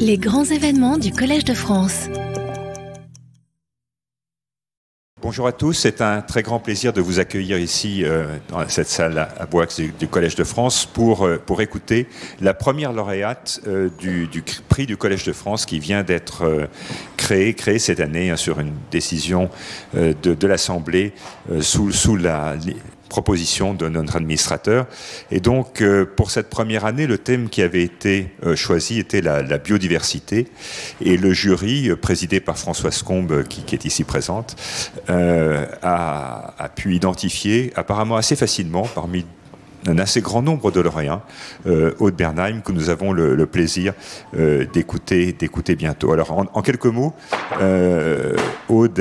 [0.00, 2.08] Les grands événements du Collège de France.
[5.22, 8.88] Bonjour à tous, c'est un très grand plaisir de vous accueillir ici euh, dans cette
[8.88, 9.66] salle à Boix
[9.98, 12.06] du, Collège de France pour, euh, pour écouter
[12.40, 14.28] la première lauréate euh, du,
[14.68, 16.68] prix du Collège de France qui vient d'être
[17.16, 19.48] créé, créé cette année hein, sur une décision
[19.94, 21.12] de, l'Assemblée
[21.60, 22.56] sous la,
[23.08, 24.86] proposition de notre administrateur.
[25.30, 29.20] Et donc, euh, pour cette première année, le thème qui avait été euh, choisi était
[29.20, 30.48] la, biodiversité.
[31.00, 34.56] Et le jury, euh, présidé par Françoise Combe, qui, est ici présente,
[35.08, 39.24] a, pu identifier apparemment assez facilement parmi
[39.86, 41.22] un assez grand nombre de lauréats,
[41.64, 43.94] Aude Bernheim, que nous avons le, plaisir
[44.34, 45.34] d'écouter,
[45.76, 46.12] bientôt.
[46.12, 47.14] Alors, en, quelques mots,
[48.68, 49.00] Aude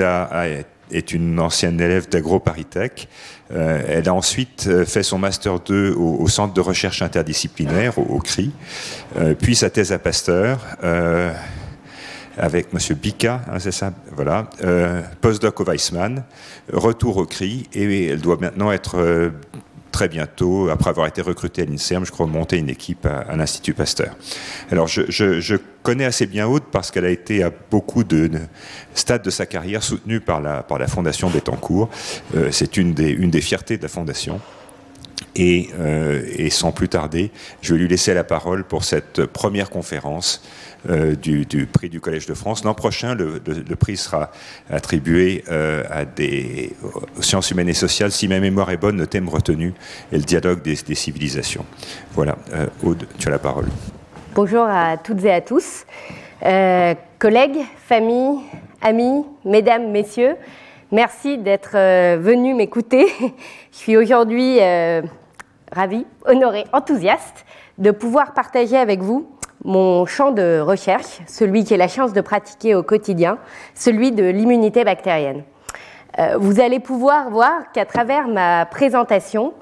[0.96, 3.08] est une ancienne élève d'AgroParisTech.
[3.52, 8.20] Euh, elle a ensuite euh, fait son Master 2 au, Centre de recherche interdisciplinaire, au,
[8.20, 8.52] CRI,
[9.18, 10.60] euh, puis sa thèse à Pasteur
[12.38, 12.96] avec M.
[12.98, 14.50] Bika, hein, c'est ça, voilà,
[15.22, 16.26] postdoc au Weissmann,
[16.74, 19.32] retour au CRI, et elle doit maintenant être
[19.96, 23.74] très bientôt, après avoir été recrutée à l'INSERM, je crois, monter une équipe à, l'Institut
[23.74, 24.14] Pasteur.
[24.70, 28.30] Alors, je, connais assez bien Aude parce qu'elle a été à beaucoup de,
[28.94, 31.90] stades de sa carrière soutenue par la, par la Fondation Bettencourt.
[32.36, 34.42] Euh, c'est une des, une des fiertés de la Fondation.
[35.38, 39.70] Et, euh, et, sans plus tarder, je vais lui laisser la parole pour cette première
[39.70, 40.42] conférence
[40.90, 42.64] euh, du, prix du Collège de France.
[42.64, 43.42] L'an prochain, le,
[43.76, 44.32] prix sera
[44.70, 46.74] attribué euh, à des
[47.18, 48.12] aux sciences humaines et sociales.
[48.12, 49.74] Si ma mémoire est bonne, le thème retenu
[50.14, 51.66] est le dialogue des, civilisations.
[52.14, 52.38] Voilà,
[52.84, 53.68] Aude, tu as la parole.
[54.36, 55.86] Bonjour à toutes et à tous.
[57.20, 58.40] collègues, familles,
[58.82, 60.36] amis, mesdames, messieurs,
[60.92, 61.74] merci d'être
[62.18, 63.08] venus m'écouter.
[63.72, 64.60] Je suis aujourd'hui
[65.72, 67.46] ravie, honorée, enthousiaste
[67.78, 69.28] de pouvoir partager avec vous
[69.64, 73.40] mon champ de recherche, celui qui est la chance de pratiquer au quotidien,
[73.74, 75.44] celui de l'immunité bactérienne.
[76.20, 79.54] Euh, vous allez pouvoir voir qu'à travers ma présentation,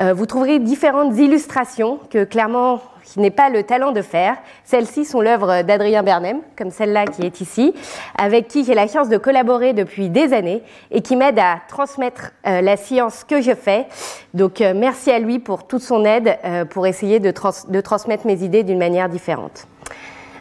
[0.00, 2.80] euh, vous trouverez différentes illustrations que clairement
[3.14, 4.36] je n'ai pas le talent de faire.
[4.64, 7.74] Celles-ci sont l'œuvre d'Adrien Bernem, comme celle-là qui est ici,
[8.16, 12.32] avec qui j'ai la chance de collaborer depuis des années et qui m'aide à transmettre
[12.46, 13.86] euh, la science que je fais.
[14.34, 16.38] Donc merci à lui pour toute son aide
[16.70, 19.66] pour essayer de transmettre mes idées d'une manière différente.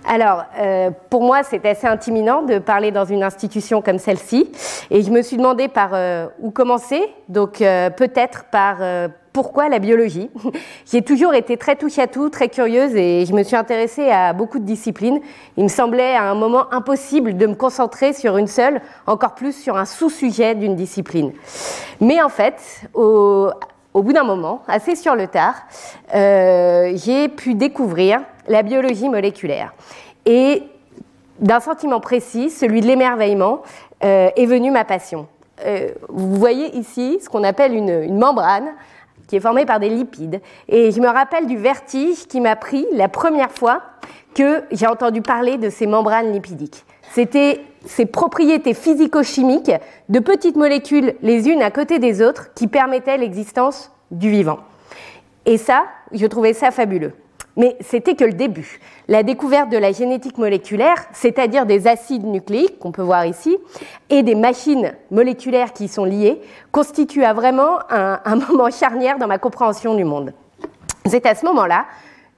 [0.06, 4.52] Alors, euh, pour moi, c'est assez intimidant de parler dans une institution comme celle-ci.
[4.90, 7.13] Et je me suis demandé par euh, où commencer.
[7.28, 8.78] Donc, euh, peut-être par
[9.34, 10.29] pourquoi la biologie.
[10.91, 14.34] J'ai toujours été très touche à tout, très curieuse et je me suis intéressée à
[14.34, 15.19] beaucoup de disciplines.
[15.57, 19.53] Il me semblait à un moment impossible de me concentrer sur une seule, encore plus
[19.53, 21.31] sur un sous-sujet d'une discipline.
[22.01, 23.50] Mais en fait, au,
[23.94, 25.56] au bout d'un moment, assez sur le tard,
[26.13, 29.73] j'ai pu découvrir la biologie moléculaire.
[30.25, 30.63] Et
[31.40, 33.61] d'un sentiment précis, celui de l'émerveillement,
[34.03, 35.28] euh, est venue ma passion.
[35.66, 38.69] Euh, vous voyez ici ce qu'on appelle une, membrane
[39.29, 40.41] qui est formée par des lipides.
[40.67, 43.81] Et je me rappelle du vertige qui m'a pris la première fois
[44.34, 46.84] que j'ai entendu parler de ces membranes lipidiques.
[47.12, 49.72] C'était ces propriétés physico-chimiques
[50.09, 54.59] de petites molécules les unes à côté des autres qui permettaient l'existence du vivant.
[55.46, 57.13] Et ça, je trouvais ça fabuleux.
[57.59, 58.80] Mais c'était que le début.
[59.09, 63.58] La découverte de la génétique moléculaire, c'est-à-dire des acides nucléiques qu'on peut voir ici,
[64.09, 66.40] et des machines moléculaires qui y sont liées,
[66.72, 70.34] constitue vraiment un, moment charnière dans ma compréhension du monde.
[71.06, 71.86] C'est à ce moment-là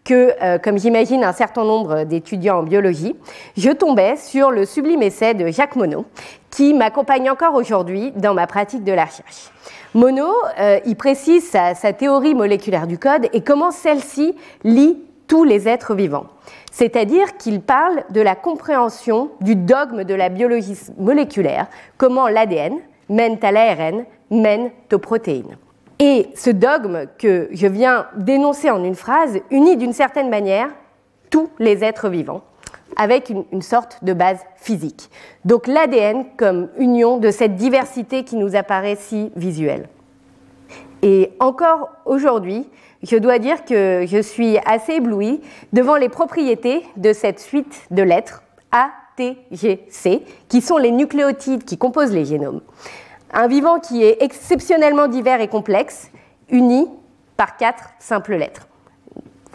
[0.04, 3.16] que, euh, comme j'imagine un certain nombre d'étudiants en biologie,
[3.56, 6.06] je tombais sur le sublime essai de Jacques Monod,
[6.50, 9.52] qui m'accompagne encore aujourd'hui dans ma pratique de la recherche.
[9.94, 14.98] Monod, euh, il précise sa, théorie moléculaire du code et comment celle-ci lie
[15.31, 16.25] tous les êtres vivants.
[16.74, 22.74] C'est-à-dire qu'il parle de la compréhension du dogme de la biologie moléculaire, comment l'ADN
[23.08, 25.56] mène à l'ARN, mène aux protéines.
[26.00, 30.68] Et ce dogme que je viens d'énoncer en une phrase unit d'une certaine manière
[31.30, 32.41] tous les êtres vivants
[32.97, 35.09] avec une, une sorte de base physique.
[35.46, 39.88] Donc l'ADN comme union de cette diversité qui nous apparaît si visuelle.
[41.03, 42.67] Et encore aujourd'hui,
[43.03, 45.42] je dois dire que je suis assez éblouie
[45.74, 50.92] devant les propriétés de cette suite de lettres A, T, G, C, qui sont les
[50.92, 52.62] nucléotides qui composent les génomes.
[53.34, 56.12] Un vivant qui est exceptionnellement divers et complexe,
[56.50, 56.88] uni
[57.38, 58.68] par quatre simples lettres.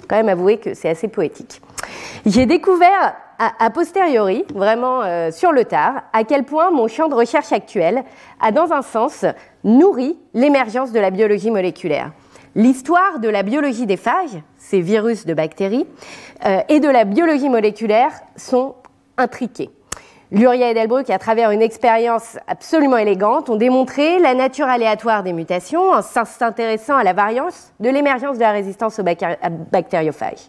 [0.09, 1.61] Quand même avouer que c'est assez poétique.
[2.25, 7.15] J'ai découvert a, posteriori, vraiment euh, sur le tard, à quel point mon champ de
[7.15, 8.03] recherche actuel
[8.41, 9.25] a, dans un sens,
[9.63, 12.13] nourri l'émergence de la biologie moléculaire.
[12.57, 15.87] L'histoire de la biologie des phages, ces virus de bactéries,
[16.47, 18.77] euh, et de la biologie moléculaire sont
[19.19, 19.69] intriquées.
[20.33, 25.35] Luria et Delbruck, à travers une expérience absolument élégante, ont démontré la nature aléatoire des
[25.35, 30.49] mutations en s'intéressant à la variance de l'émergence de la résistance aux bactériophages.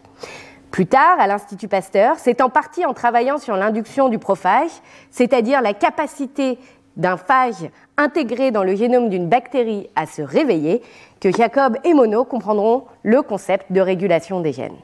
[0.70, 4.70] Plus tard, à l'Institut Pasteur, c'est en partie en travaillant sur l'induction du prophage,
[5.10, 6.58] c'est-à-dire la capacité
[6.98, 10.82] d'un phage intégré dans le génome d'une bactérie à se réveiller,
[11.20, 14.76] que Jacob et Monod comprendront le concept de régulation des gènes.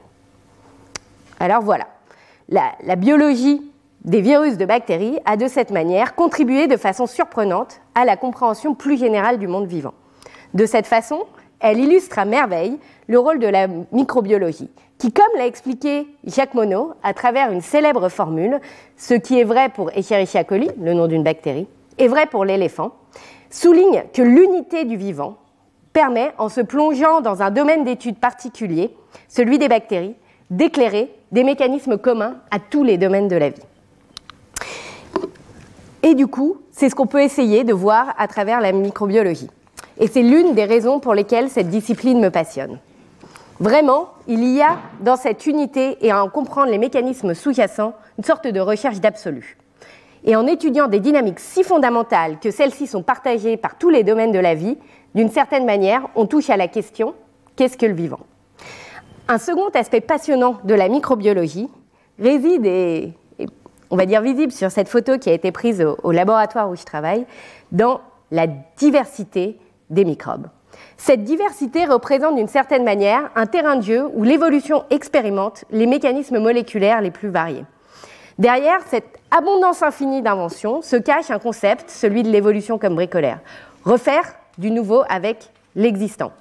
[1.39, 1.87] Alors voilà,
[2.49, 3.61] la, la biologie
[4.03, 8.75] des virus de bactéries a de cette manière contribué de façon surprenante à la compréhension
[8.75, 9.93] plus générale du monde vivant.
[10.53, 11.25] De cette façon,
[11.59, 12.77] elle illustre à merveille
[13.07, 18.09] le rôle de la microbiologie, qui, comme l'a expliqué Jacques Monod à travers une célèbre
[18.09, 18.59] formule,
[18.95, 22.91] ce qui est vrai pour Escherichia coli, le nom d'une bactérie, est vrai pour l'éléphant,
[23.49, 25.37] souligne que l'unité du vivant
[25.93, 28.93] permet, en se plongeant dans un domaine d'étude particulier,
[29.29, 30.15] celui des bactéries,
[30.49, 33.61] d'éclairer des mécanismes communs à tous les domaines de la vie.
[36.03, 39.49] Et du coup, c'est ce qu'on peut essayer de voir à travers la microbiologie.
[39.97, 42.79] Et c'est l'une des raisons pour lesquelles cette discipline me passionne.
[43.59, 48.47] Vraiment, il y a dans cette unité et en comprendre les mécanismes sous-jacents une sorte
[48.47, 49.57] de recherche d'absolu.
[50.25, 54.31] Et en étudiant des dynamiques si fondamentales que celles-ci sont partagées par tous les domaines
[54.31, 54.77] de la vie,
[55.13, 57.13] d'une certaine manière, on touche à la question
[57.55, 58.19] qu'est-ce que le vivant?
[59.27, 61.69] Un second aspect passionnant de la microbiologie
[62.19, 63.13] réside, et,
[63.91, 66.83] on va dire visible sur cette photo qui a été prise au, laboratoire où je
[66.83, 67.25] travaille,
[67.71, 68.01] dans
[68.31, 69.57] la diversité
[69.89, 70.47] des microbes.
[70.97, 76.39] Cette diversité représente d'une certaine manière un terrain de jeu où l'évolution expérimente les mécanismes
[76.39, 77.65] moléculaires les plus variés.
[78.37, 83.39] Derrière cette abondance infinie d'inventions se cache un concept, celui de l'évolution comme bricolaire.
[83.85, 86.33] Refaire du nouveau avec l'existant.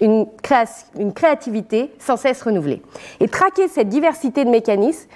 [0.00, 0.26] Une,
[1.14, 2.82] créativité sans cesse renouvelée.
[3.20, 5.08] Et traquer cette diversité de mécanismes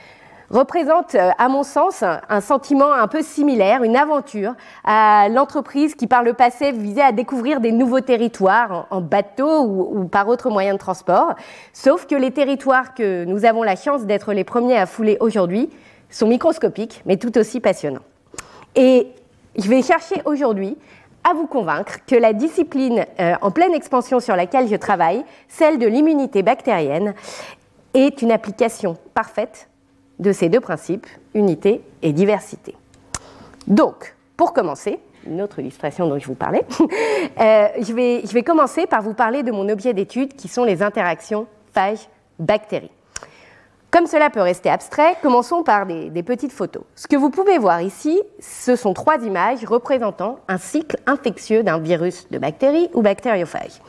[0.50, 4.54] représente, euh, à mon sens, un sentiment un peu similaire, une aventure
[4.84, 10.04] à l'entreprise qui, par le passé, visait à découvrir des nouveaux territoires en, bateau ou,
[10.04, 11.34] par autre moyen de transport.
[11.72, 15.70] Sauf que les territoires que nous avons la chance d'être les premiers à fouler aujourd'hui
[16.12, 18.02] sont microscopiques, mais tout aussi passionnants.
[18.74, 19.08] Et
[19.56, 20.76] je vais chercher aujourd'hui
[21.24, 25.78] à vous convaincre que la discipline euh, en pleine expansion sur laquelle je travaille, celle
[25.78, 27.14] de l'immunité bactérienne,
[27.94, 29.68] est une application parfaite
[30.18, 32.74] de ces deux principes, unité et diversité.
[33.66, 36.64] Donc, pour commencer, une autre illustration dont je vous parlais,
[37.40, 37.92] euh, je,
[38.32, 42.90] vais, commencer par vous parler de mon objet d'étude qui sont les interactions phage-bactéries.
[43.92, 46.82] Comme cela peut rester abstrait, commençons par des, petites photos.
[46.96, 51.78] Ce que vous pouvez voir ici, ce sont trois images représentant un cycle infectieux d'un
[51.78, 53.82] virus de bactéries ou bactériophage.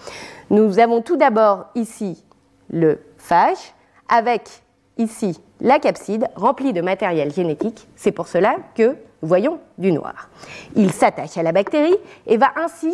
[0.50, 2.22] Nous avons tout d'abord ici
[2.70, 3.74] le phage
[4.10, 4.50] avec
[4.98, 7.88] ici la capside remplie de matériel génétique.
[7.96, 10.28] C'est pour cela que nous voyons du noir.
[10.76, 11.96] Il s'attache à la bactérie
[12.28, 12.94] et va ainsi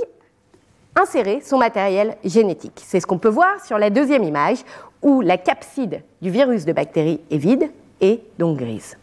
[0.96, 2.82] insérer son matériel génétique.
[2.86, 4.60] C'est ce qu'on peut voir sur la deuxième image
[5.02, 7.70] où la capside du virus de bactérie est vide
[8.02, 8.98] et donc grise.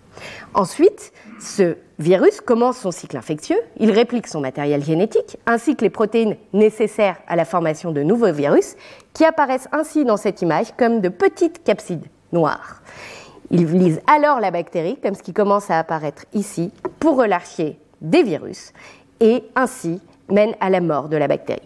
[0.55, 5.91] Ensuite, ce virus commence son cycle infectieux, il réplique son matériel génétique ainsi que les
[5.91, 8.77] protéines nécessaires à la formation de nouveaux virus
[9.13, 12.83] qui apparaissent ainsi dans cette image comme de petites capsides noires.
[13.51, 18.23] Il lise alors la bactérie, comme ce qui commence à apparaître ici, pour relâcher des
[18.23, 18.73] virus,
[19.21, 21.63] et ainsi mène à la mort de la bactérie.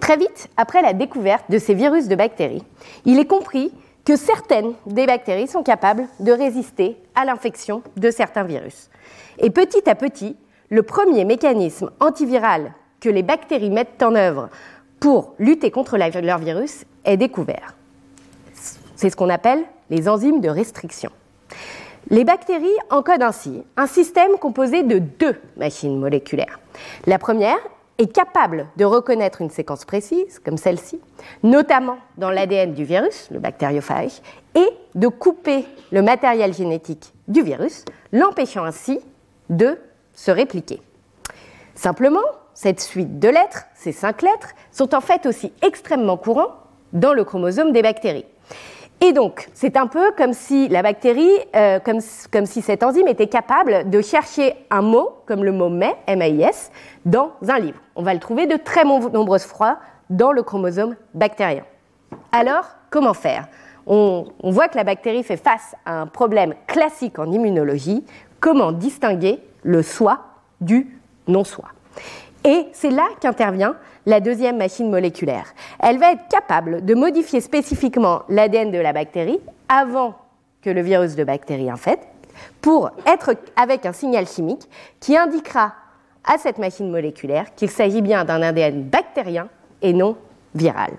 [0.00, 2.64] Très vite, après la découverte de ces virus de bactéries,
[3.04, 3.72] il est compris
[4.04, 8.88] que certaines des bactéries sont capables de résister à l'infection de certains virus.
[9.38, 10.36] Et petit à petit,
[10.70, 14.48] le premier mécanisme antiviral que les bactéries mettent en œuvre
[15.00, 17.74] pour lutter contre leur virus est découvert.
[18.96, 21.10] C'est ce qu'on appelle les enzymes de restriction.
[22.10, 26.58] Les bactéries encodent ainsi un système composé de deux machines moléculaires.
[27.06, 27.58] La première
[27.98, 31.00] est capable de reconnaître une séquence précise, comme celle-ci,
[31.42, 34.22] notamment dans l'ADN du virus, le bactériophage,
[34.54, 39.00] et de couper le matériel génétique du virus, l'empêchant ainsi
[39.50, 39.78] de
[40.14, 40.80] se répliquer.
[41.74, 42.24] Simplement,
[42.54, 46.54] cette suite de lettres, ces cinq lettres, sont en fait aussi extrêmement courants
[46.92, 48.26] dans le chromosome des bactéries.
[49.00, 53.28] Et donc, c'est un peu comme si la bactérie, euh, comme, si cette enzyme était
[53.28, 56.72] capable de chercher un mot, comme le mot mais, M-A-I-S,
[57.04, 57.78] dans un livre.
[57.94, 59.78] On va le trouver de très nombreuses fois
[60.10, 61.62] dans le chromosome bactérien.
[62.32, 63.46] Alors, comment faire?
[63.86, 68.04] On voit que la bactérie fait face à un problème classique en immunologie,
[68.40, 70.18] comment distinguer le soi
[70.60, 71.68] du non-soi?
[72.48, 73.76] Et c'est là qu'intervient
[74.06, 75.52] la deuxième machine moléculaire.
[75.80, 79.38] Elle va être capable de modifier spécifiquement l'ADN de la bactérie
[79.68, 80.14] avant
[80.62, 82.08] que le virus de bactérie infecte,
[82.62, 84.66] pour être avec un signal chimique
[84.98, 85.74] qui indiquera
[86.24, 89.48] à cette machine moléculaire qu'il s'agit bien d'un ADN bactérien
[89.82, 90.16] et non
[90.54, 90.92] viral.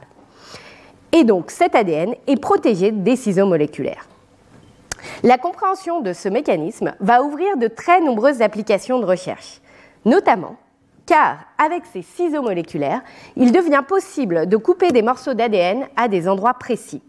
[1.12, 4.08] Et donc cet ADN est protégé des ciseaux moléculaires.
[5.24, 9.62] La compréhension de ce mécanisme va ouvrir de très nombreuses applications de recherche,
[10.06, 10.56] notamment
[11.10, 13.02] car avec ces ciseaux moléculaires,
[13.36, 17.02] il devient possible de couper des morceaux d'ADN à des endroits précis.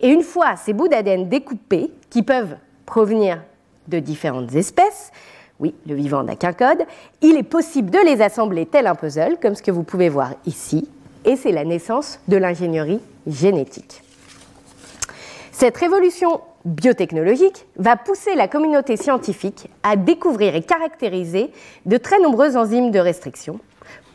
[0.00, 3.40] Et une fois ces bouts d'ADN découpés, qui peuvent provenir
[3.86, 5.12] de différentes espèces,
[5.60, 6.84] oui, le vivant n'a qu'un code,
[7.22, 10.30] il est possible de les assembler tel un puzzle, comme ce que vous pouvez voir
[10.46, 10.88] ici,
[11.24, 14.02] et c'est la naissance de l'ingénierie génétique.
[15.52, 21.50] Cette révolution biotechnologique va pousser la communauté scientifique à découvrir et caractériser
[21.86, 23.60] de très nombreuses enzymes de restriction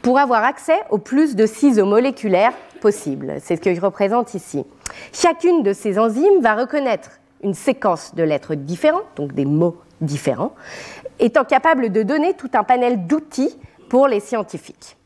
[0.02, 3.36] pour avoir accès au plus de ciseaux moléculaires possibles.
[3.40, 4.66] C'est ce que je représente ici.
[5.14, 10.54] Chacune de ces enzymes va reconnaître une séquence de lettres différentes, donc des mots différents,
[11.20, 13.56] étant capable de donner tout un panel d'outils
[13.90, 14.98] pour les scientifiques.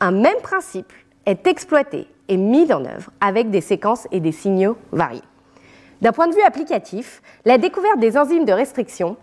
[0.00, 0.92] Un même principe
[1.26, 5.22] est exploité et mis en œuvre avec des séquences et des signaux variés.
[6.00, 9.16] D'un point de vue applicatif, la découverte des enzymes de restriction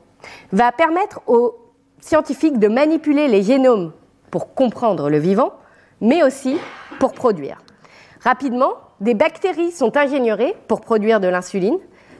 [0.52, 1.56] va permettre aux
[2.02, 3.94] scientifiques de manipuler les génomes
[4.30, 5.54] pour comprendre le vivant,
[6.02, 6.58] mais aussi
[7.00, 7.62] pour produire.
[8.22, 11.78] Rapidement, des bactéries sont ingénierées pour produire de l'insuline.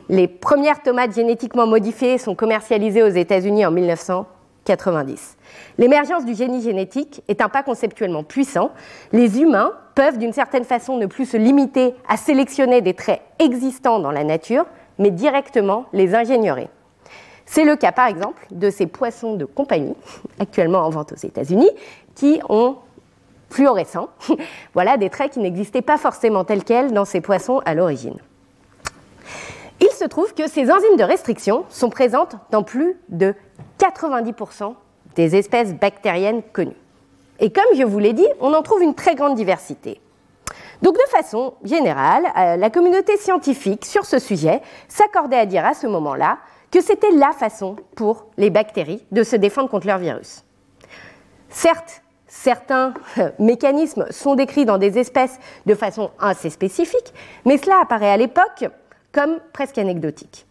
[0.08, 5.35] Les premières tomates génétiquement modifiées sont commercialisées aux États-Unis en 1990.
[5.78, 8.72] L'émergence du génie génétique est un pas conceptuellement puissant.
[9.12, 14.00] Les humains peuvent d'une certaine façon ne plus se limiter à sélectionner des traits existants
[14.00, 14.66] dans la nature,
[15.00, 16.70] mais directement les ingénierer.
[17.46, 19.96] C'est le cas par exemple de ces poissons de compagnie,
[20.40, 21.70] actuellement en vente aux États-Unis,
[22.16, 22.78] qui ont
[23.50, 24.10] fluorescents,
[24.74, 28.18] voilà des traits qui n'existaient pas forcément tels quels dans ces poissons à l'origine.
[29.82, 33.36] Il se trouve que ces enzymes de restriction sont présentes dans plus de
[33.80, 34.74] 90%
[35.16, 36.76] des espèces bactériennes connues.
[37.40, 40.00] Et comme je vous l'ai dit, on en trouve une très grande diversité.
[40.82, 45.74] Donc de façon générale, euh, la communauté scientifique sur ce sujet s'accordait à dire à
[45.74, 46.38] ce moment-là
[46.72, 50.44] que c'était la façon pour les bactéries de se défendre contre leur virus.
[51.50, 57.14] Certes, certains euh, mécanismes sont décrits dans des espèces de façon assez spécifique,
[57.46, 58.66] mais cela apparaît à l'époque
[59.12, 60.46] comme presque anecdotique.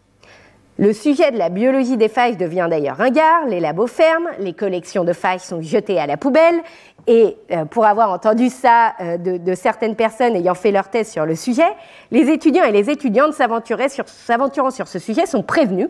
[0.77, 5.05] Le sujet de la biologie des failles devient d'ailleurs ringard, les labos ferment, les collections
[5.05, 6.61] de failles sont jetées à la poubelle,
[7.07, 11.25] et euh, pour avoir entendu ça euh, de, certaines personnes ayant fait leur thèse sur
[11.25, 11.67] le sujet,
[12.11, 15.87] les étudiants et les étudiantes s'aventurant sur ce sujet sont prévenus.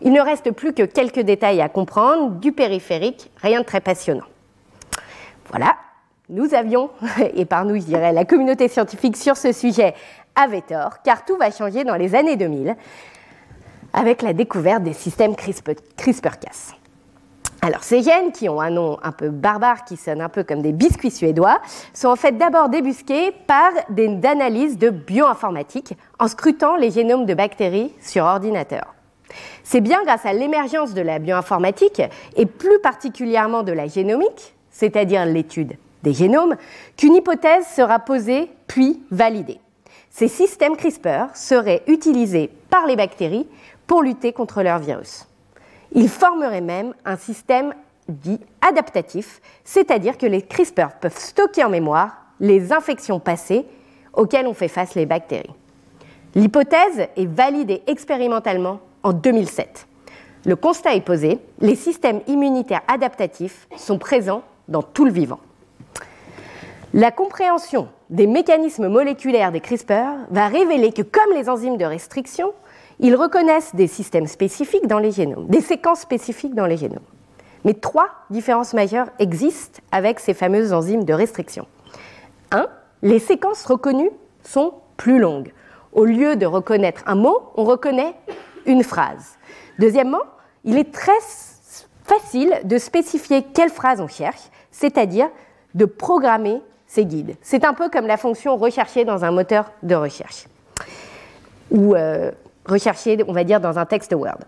[0.00, 4.24] Il ne reste plus que quelques détails à comprendre, du périphérique, rien de très passionnant.
[5.50, 5.74] Voilà,
[6.30, 6.88] nous avions,
[7.34, 9.92] et par nous je dirais la communauté scientifique sur ce sujet
[10.34, 12.74] avait tort, car tout va changer dans les années 2000
[13.94, 16.74] avec la découverte des systèmes CRISPR-Cas.
[17.62, 20.60] Alors, ces gènes, qui ont un nom un peu barbare, qui sonne un peu comme
[20.60, 21.62] des biscuits suédois,
[21.94, 27.32] sont en fait d'abord débusqués par des analyses de bioinformatique en scrutant les génomes de
[27.32, 28.94] bactéries sur ordinateur.
[29.62, 32.02] C'est bien grâce à l'émergence de la bioinformatique,
[32.36, 36.56] et plus particulièrement de la génomique, c'est-à-dire l'étude des génomes,
[36.98, 39.58] qu'une hypothèse sera posée puis validée.
[40.10, 43.48] Ces systèmes CRISPR seraient utilisés par les bactéries
[43.86, 45.26] pour lutter contre leur virus.
[45.92, 47.74] Ils formeraient même un système
[48.08, 53.66] dit adaptatif, c'est-à-dire que les CRISPR peuvent stocker en mémoire les infections passées
[54.12, 55.54] auxquelles ont fait face les bactéries.
[56.34, 59.86] L'hypothèse est validée expérimentalement en 2007.
[60.46, 65.40] Le constat est posé, les systèmes immunitaires adaptatifs sont présents dans tout le vivant.
[66.92, 72.52] La compréhension des mécanismes moléculaires des CRISPR va révéler que comme les enzymes de restriction,
[73.04, 77.04] ils reconnaissent des systèmes spécifiques dans les génomes, des séquences spécifiques dans les génomes.
[77.66, 81.66] Mais trois différences majeures existent avec ces fameuses enzymes de restriction.
[82.50, 82.66] Un,
[83.02, 84.10] les séquences reconnues
[84.42, 85.52] sont plus longues.
[85.92, 88.14] Au lieu de reconnaître un mot, on reconnaît
[88.64, 89.36] une phrase.
[89.78, 90.22] Deuxièmement,
[90.64, 91.12] il est très
[92.04, 95.28] facile de spécifier quelle phrase on cherche, c'est-à-dire
[95.74, 97.36] de programmer ces guides.
[97.42, 100.46] C'est un peu comme la fonction rechercher dans un moteur de recherche.
[101.70, 102.30] Ou euh,
[102.66, 104.38] rechercher, on va dire, dans un texte Word.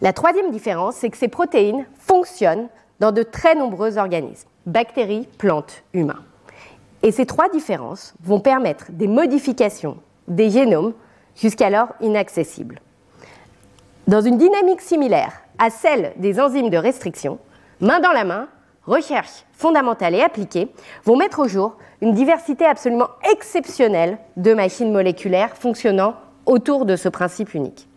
[0.00, 2.68] La troisième différence, c'est que ces protéines fonctionnent
[3.00, 6.22] dans de très nombreux organismes, bactéries, plantes, humains.
[7.02, 9.96] Et ces trois différences vont permettre des modifications
[10.28, 10.92] des génomes
[11.34, 12.80] jusqu'alors inaccessibles.
[14.06, 17.38] Dans une dynamique similaire à celle des enzymes de restriction,
[17.80, 18.48] main dans la main,
[18.86, 20.68] recherche fondamentale et appliquée
[21.04, 26.14] vont mettre au jour une diversité absolument exceptionnelle de machines moléculaires fonctionnant
[26.50, 27.88] autour de ce principe unique.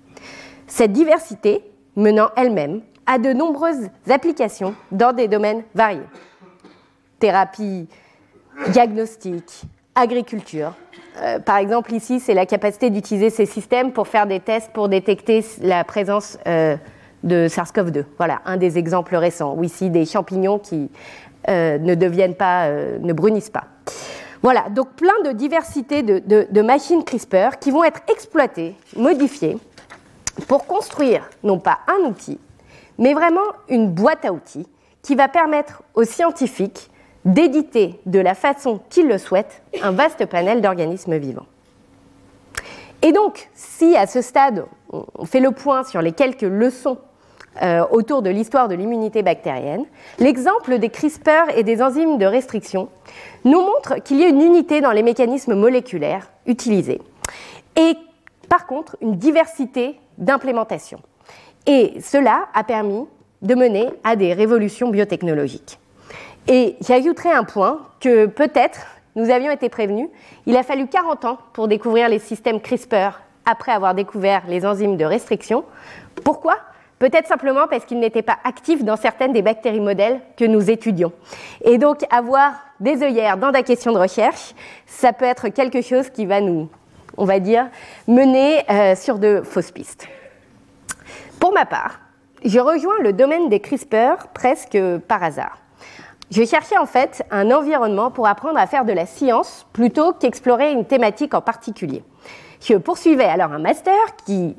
[0.67, 1.63] Cette diversité
[1.95, 6.07] menant elle-même à de nombreuses applications dans des domaines variés.
[7.19, 7.87] Thérapie,
[8.69, 9.63] diagnostic,
[9.95, 10.73] agriculture.
[11.21, 14.87] Euh, par exemple, ici, c'est la capacité d'utiliser ces systèmes pour faire des tests pour
[14.87, 16.77] détecter la présence euh,
[17.23, 18.05] de SARS-CoV-2.
[18.17, 20.91] Voilà, un des exemples récents, ou ici des champignons qui
[21.49, 23.65] euh, ne deviennent pas, ne brunissent pas.
[24.43, 26.19] Voilà, donc plein de diversité de,
[26.49, 29.57] de machines CRISPR qui vont être exploitées, modifiées,
[30.49, 32.39] pour construire non pas un outil,
[32.97, 34.67] mais vraiment une boîte à outils
[35.01, 36.89] qui va permettre aux scientifiques
[37.23, 41.45] d'éditer de la façon qu'ils le souhaitent un vaste panel d'organismes vivants.
[43.01, 46.97] Et donc, si à ce stade, on fait le point sur les quelques leçons
[47.61, 49.85] euh, autour de l'histoire de l'immunité bactérienne,
[50.19, 52.89] l'exemple des CRISPR et des enzymes de restriction
[53.45, 57.01] nous montre qu'il y a une unité dans les mécanismes moléculaires utilisés
[57.75, 57.95] et
[58.49, 60.99] par contre une diversité d'implémentation.
[61.67, 63.05] Et cela a permis
[63.41, 65.79] de mener à des révolutions biotechnologiques.
[66.47, 70.09] Et j'ajouterai un point que peut-être nous avions été prévenus.
[70.45, 74.97] Il a fallu 40 ans pour découvrir les systèmes CRISPR après avoir découvert les enzymes
[74.97, 75.63] de restriction.
[76.23, 76.57] Pourquoi?
[77.03, 81.11] Peut-être simplement parce qu'ils n'étaient pas actifs dans certaines des bactéries modèles que nous étudions.
[81.65, 84.55] Et donc avoir des œillères dans la question de recherche,
[84.87, 86.69] ça peut être quelque chose qui va nous,
[87.17, 87.67] on va dire,
[88.07, 90.07] mener euh, sur de fausses pistes.
[91.41, 91.99] Pour ma part,
[92.45, 95.57] je rejoins le domaine des CRISPR presque par hasard.
[96.31, 100.71] Je cherchais en fait un environnement pour apprendre à faire de la science plutôt qu'explorer
[100.71, 102.01] une thématique en particulier.
[102.63, 103.93] Je poursuivais alors un master
[104.25, 104.55] qui,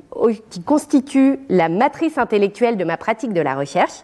[0.49, 4.03] qui, constitue la matrice intellectuelle de ma pratique de la recherche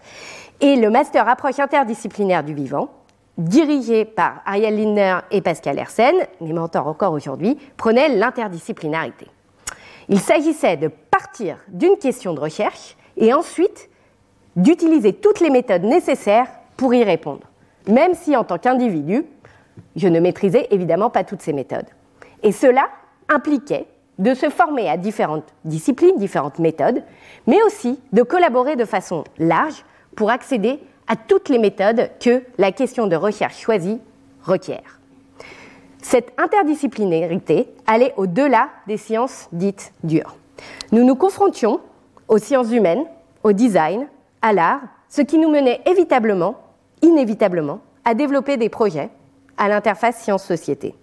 [0.60, 2.89] et le master approche interdisciplinaire du vivant,
[3.38, 9.27] dirigé par Ariel Lindner et Pascal Hersen, mes mentors encore aujourd'hui, prenait l'interdisciplinarité.
[10.10, 13.89] Il s'agissait de partir d'une question de recherche et ensuite
[14.55, 17.52] d'utiliser toutes les méthodes nécessaires pour y répondre
[17.88, 19.25] même si en tant qu'individu,
[19.95, 21.88] je ne maîtrisais évidemment pas toutes ces méthodes.
[22.43, 22.89] Et cela
[23.30, 23.88] impliquait
[24.21, 27.03] de se former à différentes disciplines, différentes méthodes,
[27.47, 29.84] mais aussi de collaborer de façon large
[30.15, 33.99] pour accéder à toutes les méthodes que la question de recherche choisie
[34.43, 34.99] requiert.
[36.01, 40.36] Cette interdisciplinarité allait au-delà des sciences dites dures.
[40.91, 41.79] Nous nous confrontions
[42.27, 43.05] aux sciences humaines,
[43.43, 44.07] au design,
[44.43, 46.57] à l'art, ce qui nous menait évitablement
[47.01, 49.10] inévitablement à développer des projets
[49.57, 50.95] à l'interface science-société.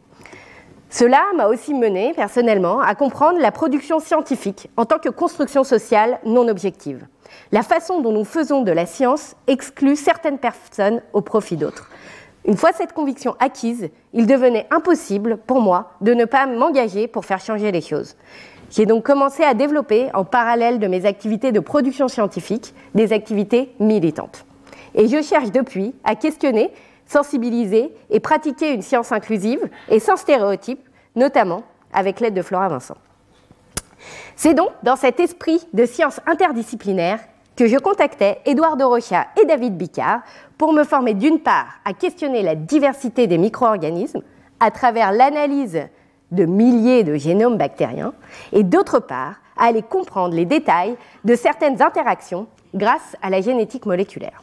[0.91, 6.19] Cela m'a aussi mené personnellement à comprendre la production scientifique en tant que construction sociale
[6.25, 7.07] non objective.
[7.53, 11.91] La façon dont nous faisons de la science exclut certaines personnes au profit d'autres.
[12.47, 17.27] Une fois cette conviction acquise, il devenait impossible pour moi de ne pas m'engager pour
[17.27, 18.17] faire changer les choses.
[18.71, 23.75] J'ai donc commencé à développer, en parallèle de mes activités de production scientifique, des activités
[23.79, 24.47] militantes.
[24.95, 26.71] Et je cherche depuis à questionner,
[27.09, 32.97] sensibiliser et pratiquer une science inclusive et sans stéréotypes, notamment avec l'aide de Flora Vincent.
[34.37, 37.19] C'est donc dans cet esprit de science interdisciplinaire
[37.57, 40.21] que je contactais Édouard de Rocha et David Bicard
[40.57, 44.23] pour me former d'une part à questionner la diversité des micro-organismes
[44.61, 45.81] à travers l'analyse
[46.31, 48.13] de milliers de génomes bactériens
[48.53, 53.87] et d'autre part à aller comprendre les détails de certaines interactions grâce à la génétique
[53.87, 54.43] moléculaire.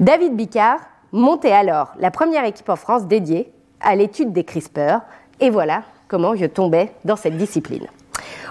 [0.00, 0.80] David Bicard
[1.12, 5.00] montait alors la première équipe en France dédiée à l'étude des CRISPR,
[5.40, 7.86] et voilà comment je tombais dans cette discipline.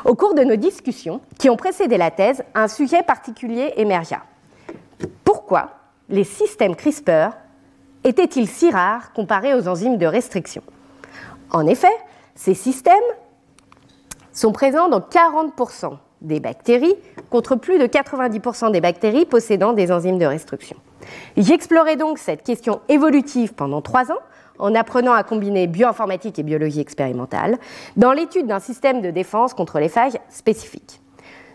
[0.06, 4.24] Au cours de nos discussions qui ont précédé la thèse, un sujet particulier émergea.
[5.24, 5.70] Pourquoi
[6.10, 7.30] les systèmes CRISPR
[8.04, 10.64] étaient-ils si rares comparés aux enzymes de restriction?
[11.52, 11.96] En effet,
[12.36, 12.96] ces systèmes
[14.34, 16.96] sont présents dans 40% des bactéries
[17.30, 20.78] contre plus de 90% des bactéries possédant des enzymes de restriction.
[21.38, 24.20] J'explorais donc cette question évolutive pendant trois ans
[24.60, 27.58] en apprenant à combiner bioinformatique et biologie expérimentale
[27.98, 31.02] dans l'étude d'un système de défense contre les phages spécifiques.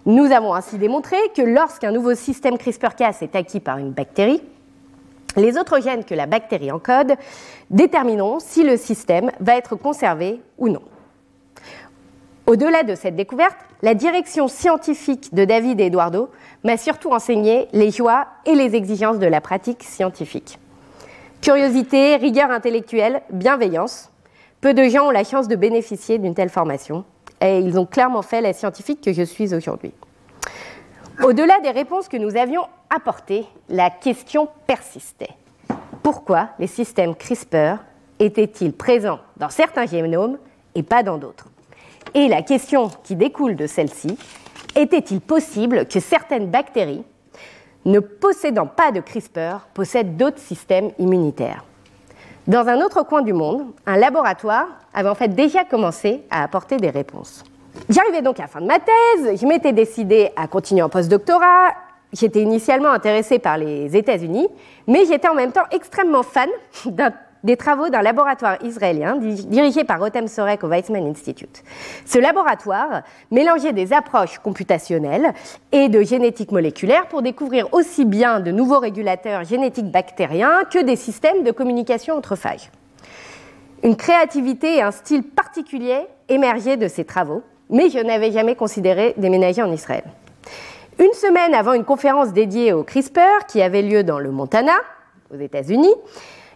[0.06, 4.42] Nous avons ainsi démontré que lorsqu'un nouveau système CRISPR-Cas est acquis par une bactérie,
[5.36, 7.14] les autres gènes que la bactérie encode
[7.70, 10.82] détermineront si le système va être conservé ou non.
[12.46, 16.30] Au-delà de cette découverte, la direction scientifique de David et Eduardo
[16.62, 20.60] m'a surtout enseigné les joies et les exigences de la pratique scientifique.
[21.42, 24.12] Curiosité, rigueur intellectuelle, bienveillance.
[24.60, 27.04] Peu de gens ont la chance de bénéficier d'une telle formation
[27.40, 29.92] et ils ont clairement fait la scientifique que je suis aujourd'hui.
[31.24, 32.62] Au-delà des réponses que nous avions
[32.94, 35.30] apportées, la question persistait.
[36.04, 37.78] pourquoi les systèmes CRISPR
[38.20, 40.38] étaient-ils présents dans certains génomes
[40.76, 41.48] et pas dans d'autres?
[42.14, 44.16] Et la question qui découle de celle-ci,
[44.74, 47.04] était-il possible que certaines bactéries,
[47.84, 51.64] ne possédant pas de CRISPR, possèdent d'autres systèmes immunitaires?
[52.46, 56.76] Dans un autre coin du monde, un laboratoire avait en fait déjà commencé à apporter
[56.76, 57.42] des réponses.
[57.88, 61.74] J'arrivais donc à la fin de ma thèse, je m'étais décidée à continuer en postdoctorat.
[62.12, 64.48] J'étais initialement intéressée par les États-Unis,
[64.86, 66.48] mais j'étais en même temps extrêmement fan
[67.46, 71.62] des travaux d'un laboratoire israélien dirigé par Rotem Sorek au Weizmann Institute.
[72.04, 75.32] Ce laboratoire mélangeait des approches computationnelles
[75.70, 80.96] et de génétique moléculaire pour découvrir aussi bien de nouveaux régulateurs génétiques bactériens que des
[80.96, 82.70] systèmes de communication entre phages.
[83.84, 89.14] Une créativité et un style particulier émergeaient de ces travaux, mais je n'avais jamais considéré
[89.18, 90.04] déménager en Israël.
[90.98, 94.72] Une semaine avant une conférence dédiée au CRISPR qui avait lieu dans le Montana,
[95.32, 95.94] aux États-Unis,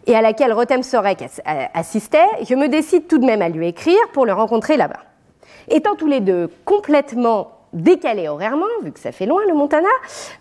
[0.07, 1.25] et à laquelle Rotem Sorek
[1.75, 5.01] assistait, je me décide tout de même à lui écrire pour le rencontrer là-bas.
[5.69, 9.89] Étant tous les deux complètement décalés horairement, vu que ça fait loin le Montana,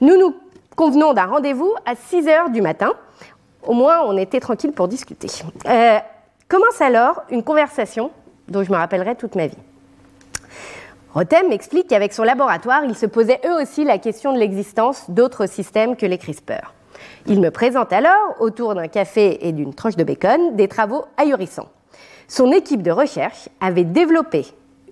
[0.02, 0.36] nous nous
[0.76, 2.94] convenons d'un rendez-vous à 6 heures du matin.
[3.68, 5.28] Au moins, on était tranquille pour discuter.
[5.68, 6.00] Euh,
[6.48, 8.12] commence alors une conversation
[8.48, 9.58] dont je me rappellerai toute ma vie.
[11.14, 15.48] Rotem m'explique qu'avec son laboratoire, il se posait eux aussi la question de l'existence d'autres
[15.48, 16.74] systèmes que les CRISPR.
[17.28, 21.70] Il me présente alors, autour d'un café et d'une tranche de bacon, des travaux ahurissants.
[22.28, 24.46] Son équipe de recherche avait développé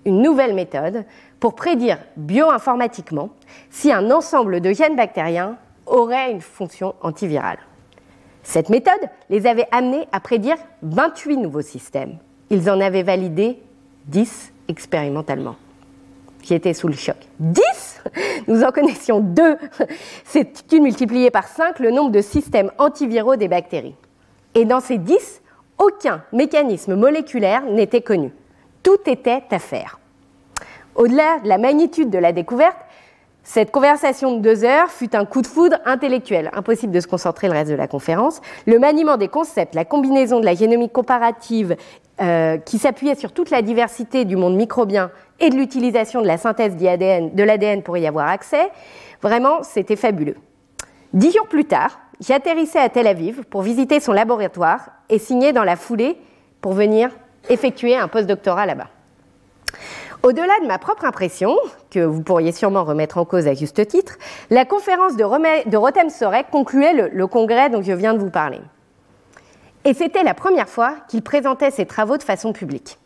[0.06, 1.06] une nouvelle méthode
[1.40, 3.30] pour prédire bioinformatiquement
[3.70, 7.60] si un ensemble de gènes bactériens aurait une fonction antivirale.
[8.44, 12.18] Cette méthode les avait amenés à prédire 28 nouveaux systèmes.
[12.50, 13.62] Ils en avaient validé
[14.06, 15.58] 10 expérimentalement
[16.48, 17.18] qui étaient sous le choc.
[17.40, 17.62] 10
[18.48, 19.58] Nous en connaissions deux.
[20.24, 23.96] C'est une multiplié par 5 le nombre de systèmes antiviraux des bactéries.
[24.56, 25.42] Et dans ces 10,
[25.78, 28.32] aucun mécanisme moléculaire n'était connu.
[28.82, 30.00] Tout était à faire.
[30.96, 32.78] Au-delà de la magnitude de la découverte,
[33.44, 36.50] cette conversation de deux heures fut un coup de foudre intellectuel.
[36.54, 38.40] Impossible de se concentrer le reste de la conférence.
[38.66, 41.76] Le maniement des concepts, la combinaison de la génomique comparative
[42.22, 46.38] euh, qui s'appuyait sur toute la diversité du monde microbien et de l'utilisation de la
[46.38, 48.70] synthèse de l'ADN pour y avoir accès,
[49.22, 50.38] vraiment, c'était fabuleux.
[51.14, 55.64] Dix jours plus tard, j'atterrissais à Tel Aviv pour visiter son laboratoire et signer dans
[55.64, 56.18] la foulée
[56.62, 57.12] pour venir
[57.50, 58.90] effectuer un postdoctorat là-bas.
[60.24, 61.56] Au-delà de ma propre impression,
[61.92, 64.18] que vous pourriez sûrement remettre en cause à juste titre,
[64.50, 68.60] la conférence de, Rotem Sorek concluait le, congrès dont je viens de vous parler.
[69.86, 72.98] Et c'était la première fois qu'il présentait ses travaux de façon publique.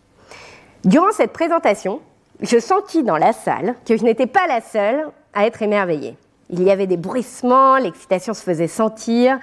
[0.86, 2.02] Durant cette présentation,
[2.42, 6.18] je sentis dans la salle que je n'étais pas la seule à être émerveillée.
[6.50, 9.40] Il y avait des bruissements, l'excitation se faisait sentir.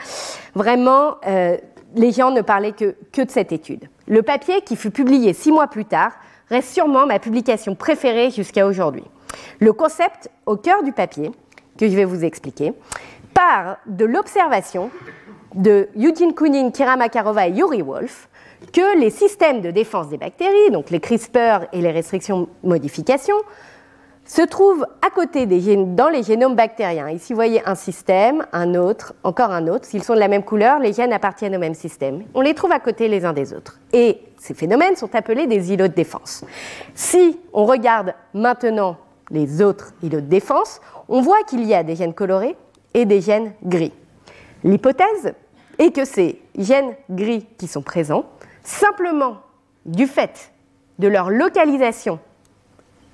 [0.55, 1.57] Vraiment, euh,
[1.95, 3.89] les gens ne parlaient que, que de cette étude.
[4.07, 6.13] Le papier, qui fut publié six mois plus tard,
[6.51, 9.05] reste sûrement ma publication préférée jusqu'à aujourd'hui.
[9.59, 11.31] Le concept au cœur du papier,
[11.79, 12.75] que je vais vous expliquer,
[13.33, 14.91] part de l'observation
[15.55, 18.29] de Eugene Koonin, Kira Makarova et Yuri Wolf
[18.73, 23.37] que les systèmes de défense des bactéries, donc les CRISPR et les restrictions modifications,
[24.29, 27.09] se trouvent à côté dans les génomes bactériens.
[27.09, 29.87] Ici, vous voyez un système, un autre, encore un autre.
[29.87, 32.25] S'ils sont de la même couleur, les gènes appartiennent au même système.
[32.35, 33.81] On les trouve à côté les uns des autres.
[33.93, 36.45] Et ces phénomènes sont appelés des îlots de défense.
[36.95, 38.99] Si on regarde maintenant
[39.31, 42.57] les autres îlots de défense, on voit qu'il y a des gènes colorés
[42.93, 43.95] et des gènes gris.
[44.63, 45.33] L'hypothèse
[45.79, 48.27] est que ces gènes gris qui sont présents,
[48.69, 49.39] simplement
[49.87, 50.53] du fait
[50.99, 52.19] de leur localisation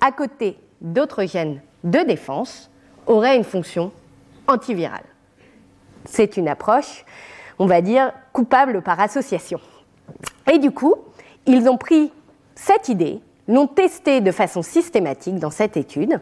[0.01, 2.69] à côté d'autres gènes de défense
[3.07, 3.91] auraient une fonction
[4.47, 5.05] antivirale.
[6.03, 7.05] C'est une approche,
[7.57, 9.59] on va dire, coupable par association.
[10.51, 10.95] Et du coup,
[11.45, 12.11] ils ont pris
[12.55, 16.19] cette idée, l'ont testée de façon systématique dans cette étude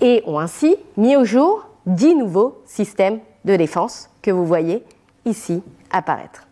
[0.00, 4.84] et ont ainsi mis au jour dix nouveaux systèmes de défense que vous voyez
[5.24, 6.45] ici apparaître.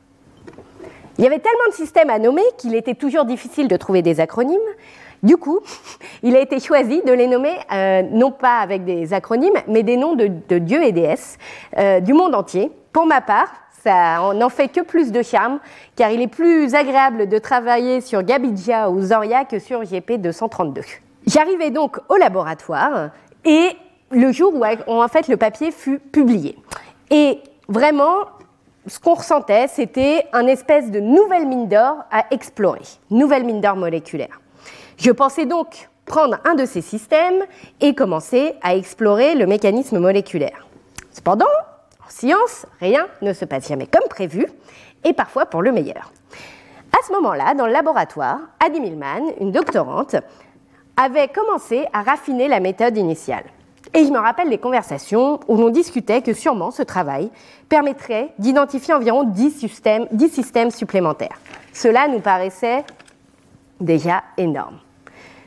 [1.18, 4.20] Il y avait tellement de systèmes à nommer qu'il était toujours difficile de trouver des
[4.20, 4.58] acronymes.
[5.22, 5.60] Du coup,
[6.22, 9.96] il a été choisi de les nommer euh, non pas avec des acronymes, mais des
[9.96, 11.38] noms de, dieux et déesses
[11.78, 12.70] euh, du monde entier.
[12.92, 13.48] Pour ma part,
[13.82, 15.60] ça n'en fait que plus de charme,
[15.94, 20.82] car il est plus agréable de travailler sur Gabidja ou Zoria que sur GP 232.
[21.26, 23.10] J'arrivais donc au laboratoire
[23.44, 23.70] et
[24.10, 26.56] le jour où en fait le papier fut publié.
[27.10, 28.24] Et vraiment,
[28.86, 33.76] ce qu'on ressentait, c'était un espèce de nouvelle mine d'or à explorer, nouvelle mine d'or
[33.76, 34.40] moléculaire.
[34.98, 37.44] Je pensais donc prendre un de ces systèmes
[37.80, 40.66] et commencer à explorer le mécanisme moléculaire.
[41.12, 41.46] Cependant,
[42.04, 44.46] en science, rien ne se passe jamais comme prévu
[45.02, 46.12] et parfois pour le meilleur.
[46.92, 50.16] À ce moment-là, dans le laboratoire, Adi Millman, une doctorante,
[50.96, 53.44] avait commencé à raffiner la méthode initiale.
[53.96, 57.30] Et je me rappelle les conversations où l'on discutait que sûrement ce travail
[57.68, 61.38] permettrait d'identifier environ 10 systèmes, 10 systèmes supplémentaires.
[61.72, 62.84] Cela nous paraissait
[63.80, 64.78] déjà énorme.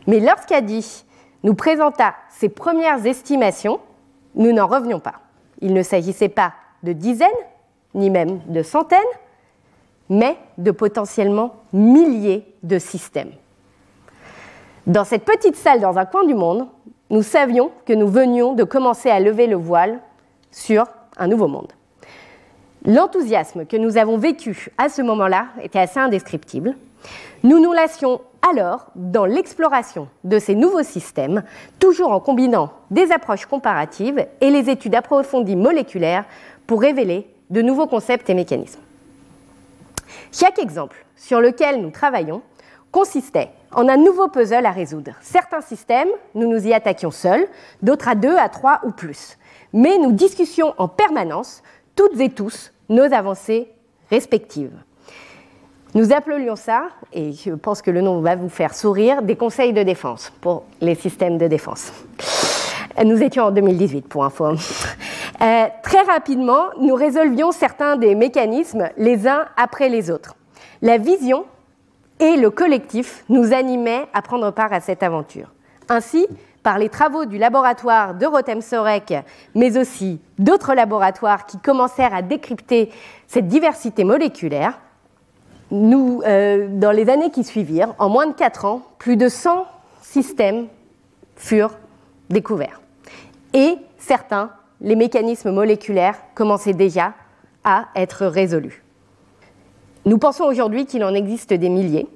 [0.08, 1.04] Mais lorsqu'Adi
[1.44, 3.82] nous présenta ses premières estimations,
[4.36, 5.16] nous n'en revenions pas.
[5.62, 7.28] Il ne s'agissait pas de dizaines,
[7.96, 9.00] ni même de centaines,
[10.10, 13.32] mais de potentiellement milliers de systèmes.
[14.86, 16.68] Dans cette petite salle dans un coin du monde,
[17.10, 20.00] nous savions que nous venions de commencer à lever le voile
[20.52, 20.86] sur
[21.17, 21.72] un nouveau monde.
[22.86, 26.76] L'enthousiasme que nous avons vécu à ce moment-là était assez indescriptible.
[27.43, 31.43] Nous nous lassions alors dans l'exploration de ces nouveaux systèmes,
[31.80, 36.26] toujours en combinant des approches comparatives et les études approfondies moléculaires
[36.65, 38.80] pour révéler de nouveaux concepts et mécanismes.
[40.32, 42.41] Chaque exemple sur lequel nous travaillons
[42.91, 45.12] consistait en un nouveau puzzle à résoudre.
[45.21, 47.45] Certains systèmes, nous nous y attaquions seuls,
[47.82, 49.38] d'autres à deux, à trois ou plus.
[49.73, 51.63] Mais nous discussions en permanence,
[51.95, 53.69] toutes et tous, nos avancées
[54.10, 54.75] respectives.
[55.93, 59.73] Nous appelions ça, et je pense que le nom va vous faire sourire, des conseils
[59.73, 61.91] de défense pour les systèmes de défense.
[63.03, 64.45] Nous étions en 2018 pour info.
[65.41, 70.36] Euh, très rapidement, nous résolvions certains des mécanismes les uns après les autres.
[70.82, 71.45] La vision
[72.19, 75.53] et le collectif nous animaient à prendre part à cette aventure.
[75.89, 76.27] Ainsi,
[76.63, 79.23] par les travaux du laboratoire de Rotem-Sorek,
[79.56, 82.91] mais aussi d'autres laboratoires qui commencèrent à décrypter
[83.27, 84.80] cette diversité moléculaire,
[85.71, 89.65] euh, dans les années qui suivirent, en moins de 4 ans, plus de 100
[90.01, 90.67] systèmes
[91.36, 91.75] furent
[92.30, 92.82] découverts.
[93.53, 94.51] Et certains,
[94.82, 97.13] les mécanismes moléculaires, commençaient déjà
[97.63, 98.84] à être résolus.
[100.08, 102.08] Nous pensons aujourd'hui qu'il en existe des milliers,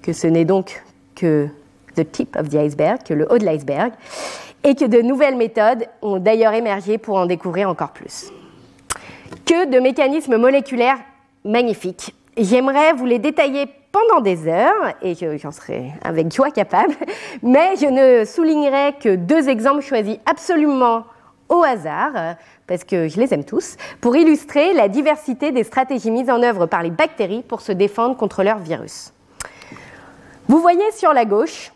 [0.00, 0.82] que ce n'est donc
[1.14, 1.46] que
[1.94, 3.92] le haut de l'iceberg,
[4.64, 8.32] et que de nouvelles méthodes ont d'ailleurs émergé pour en découvrir encore plus.
[9.44, 10.96] Que de mécanismes moléculaires
[11.44, 16.94] magnifiques J'aimerais vous les détailler pendant des heures, et j'en serai avec joie capable,
[17.42, 21.04] mais je ne soulignerai que deux exemples choisis absolument
[21.48, 26.30] au hasard, parce que je les aime tous, pour illustrer la diversité des stratégies mises
[26.30, 29.12] en œuvre par les bactéries pour se défendre contre leurs virus.
[30.48, 31.72] Vous voyez sur la gauche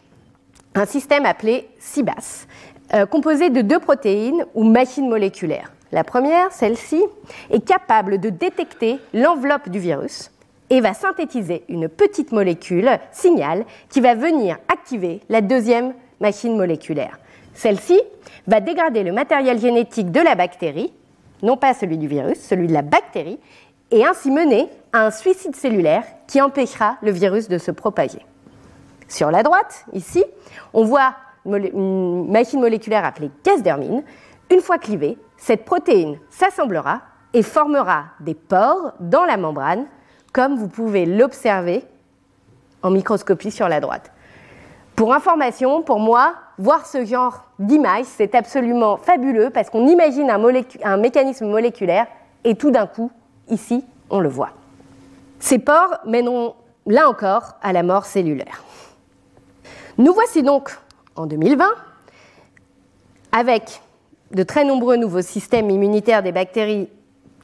[0.74, 2.46] un système appelé CIBAS,
[2.94, 5.72] euh, composé de deux protéines ou machines moléculaires.
[5.90, 7.02] La première, celle-ci,
[7.50, 10.30] est capable de détecter l'enveloppe du virus
[10.70, 17.18] et va synthétiser une petite molécule, signal, qui va venir activer la deuxième machine moléculaire.
[17.58, 18.00] Celle-ci
[18.46, 20.92] va dégrader le matériel génétique de la bactérie,
[21.42, 23.40] non pas celui du virus, celui de la bactérie,
[23.90, 28.24] et ainsi mener à un suicide cellulaire qui empêchera le virus de se propager.
[29.08, 30.24] Sur la droite, ici,
[30.72, 31.16] on voit
[31.46, 34.04] une machine moléculaire appelée casdermine.
[34.52, 37.00] Une fois clivée, cette protéine s'assemblera
[37.34, 39.86] et formera des pores dans la membrane
[40.32, 41.82] comme vous pouvez l'observer
[42.84, 44.12] en microscopie sur la droite.
[44.94, 50.96] Pour information, pour moi, voir ce genre d'image, c'est absolument fabuleux parce qu'on imagine un,
[50.96, 52.06] mécanisme moléculaire
[52.44, 53.10] et tout d'un coup,
[53.48, 54.50] ici, on le voit.
[55.40, 56.54] Ces pores mèneront,
[56.86, 58.64] là encore, à la mort cellulaire.
[59.98, 60.78] Nous voici donc
[61.16, 61.66] en 2020
[63.32, 63.82] avec
[64.30, 66.88] de très nombreux nouveaux systèmes immunitaires des bactéries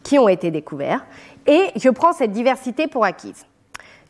[0.02, 1.04] qui ont été découverts
[1.46, 3.46] et je prends cette diversité pour acquise.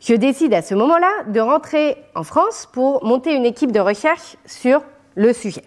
[0.01, 4.35] Je décide à ce moment-là de rentrer en France pour monter une équipe de recherche
[4.45, 4.83] sur
[5.15, 5.63] le sujet.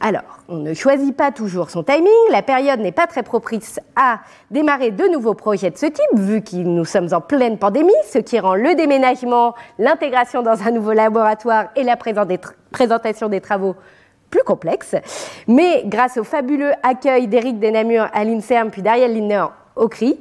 [0.00, 4.20] Alors, on ne choisit pas toujours son timing, la période n'est pas très propice à
[4.50, 8.18] démarrer de nouveaux projets de ce type, vu que nous sommes en pleine pandémie, ce
[8.18, 13.74] qui rend le déménagement, l'intégration dans un nouveau laboratoire et la présentation des travaux
[14.30, 14.94] plus complexes.
[15.48, 20.20] Mais grâce au fabuleux accueil d'Éric Denamur à l'INSERM puis d'Ariel Lindner au CRI,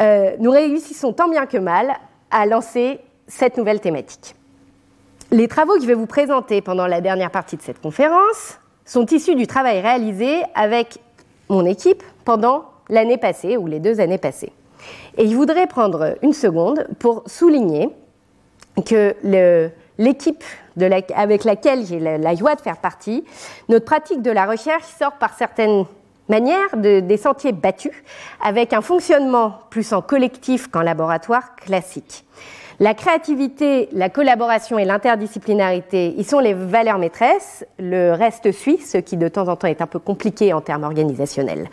[0.00, 1.94] euh, nous réussissons tant bien que mal
[2.30, 4.34] à lancer cette nouvelle thématique.
[5.30, 9.06] Les travaux que je vais vous présenter pendant la dernière partie de cette conférence sont
[9.06, 10.98] issus du travail réalisé avec
[11.48, 14.52] mon équipe pendant l'année passée ou les deux années passées.
[15.16, 17.88] Et je voudrais prendre une seconde pour souligner
[18.84, 19.14] que
[19.98, 20.44] l'équipe
[21.14, 23.24] avec laquelle j'ai la joie de faire partie,
[23.68, 25.86] notre pratique de la recherche sort par certaines
[26.28, 27.92] manière des sentiers battus,
[28.42, 32.24] avec un fonctionnement plus en collectif qu'en laboratoire classique.
[32.80, 37.64] La créativité, la collaboration et l'interdisciplinarité, y sont les valeurs maîtresses.
[37.78, 40.84] Le reste suit, ce qui de temps en temps est un peu compliqué en termes
[40.84, 41.68] organisationnels,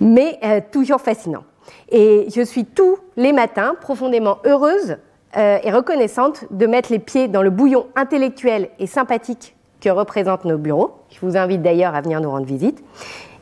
[0.00, 1.44] mais euh, toujours fascinant.
[1.90, 4.96] Et je suis tous les matins profondément heureuse
[5.36, 10.44] euh, et reconnaissante de mettre les pieds dans le bouillon intellectuel et sympathique que représentent
[10.44, 10.92] nos bureaux.
[11.10, 12.82] Je vous invite d'ailleurs à venir nous rendre visite.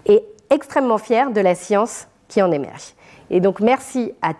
[0.07, 2.95] Et extrêmement fière de la science qui en émerge.
[3.31, 4.33] Et donc merci à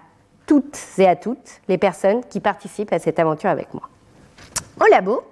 [0.49, 3.89] toutes et à toutes les personnes qui participent à cette aventure avec moi.
[4.81, 5.23] Au labo,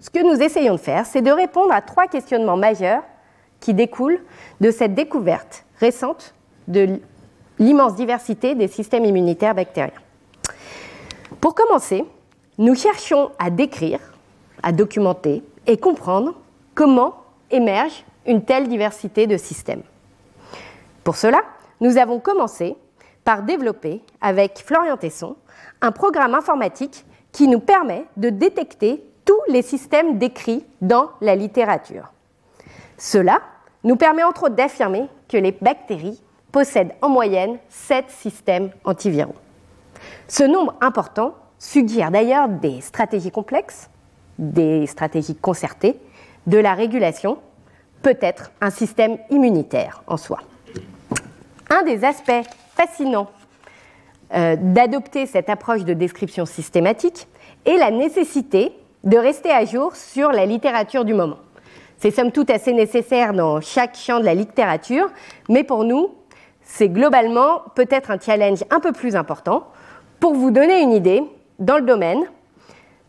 [0.00, 3.02] ce que nous essayons de faire, c'est de répondre à trois questionnements majeurs
[3.60, 4.20] qui découlent
[4.60, 6.32] de cette découverte récente
[6.68, 7.00] de
[7.58, 9.92] l'immense diversité des systèmes immunitaires bactériens.
[11.40, 12.04] Pour commencer,
[12.58, 14.00] nous cherchons à décrire,
[14.62, 16.34] à documenter et comprendre
[16.74, 17.16] comment
[17.50, 19.82] émerge une telle diversité de systèmes.
[21.02, 21.42] Pour cela,
[21.80, 22.76] nous avons commencé
[23.26, 25.36] par développer avec Florian Tesson
[25.82, 32.12] un programme informatique qui nous permet de détecter tous les systèmes décrits dans la littérature.
[32.96, 33.42] Cela
[33.82, 39.34] nous permet entre autres d'affirmer que les bactéries possèdent en moyenne 7 systèmes antiviraux.
[40.28, 43.90] Ce nombre important suggère d'ailleurs des stratégies complexes,
[44.38, 45.98] des stratégies concertées,
[46.46, 47.38] de la régulation,
[48.02, 50.38] peut-être un système immunitaire en soi.
[51.70, 53.28] Un des aspects fascinants
[54.34, 57.26] euh, d'adopter cette approche de description systématique
[57.64, 58.72] est la nécessité
[59.04, 61.38] de rester à jour sur la littérature du moment.
[61.98, 65.08] C'est somme toute assez nécessaire dans chaque champ de la littérature,
[65.48, 66.10] mais pour nous,
[66.62, 69.68] c'est globalement peut-être un challenge un peu plus important.
[70.20, 71.22] Pour vous donner une idée,
[71.58, 72.24] dans le domaine,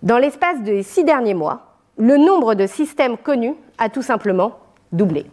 [0.03, 4.59] dans l'espace des six derniers mois, le nombre de systèmes connus a tout simplement
[4.91, 5.25] doublé.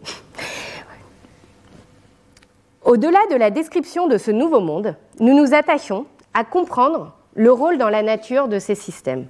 [2.85, 7.79] Au-delà de la description de ce nouveau monde, nous nous attachons à comprendre le rôle
[7.79, 9.25] dans la nature de ces systèmes.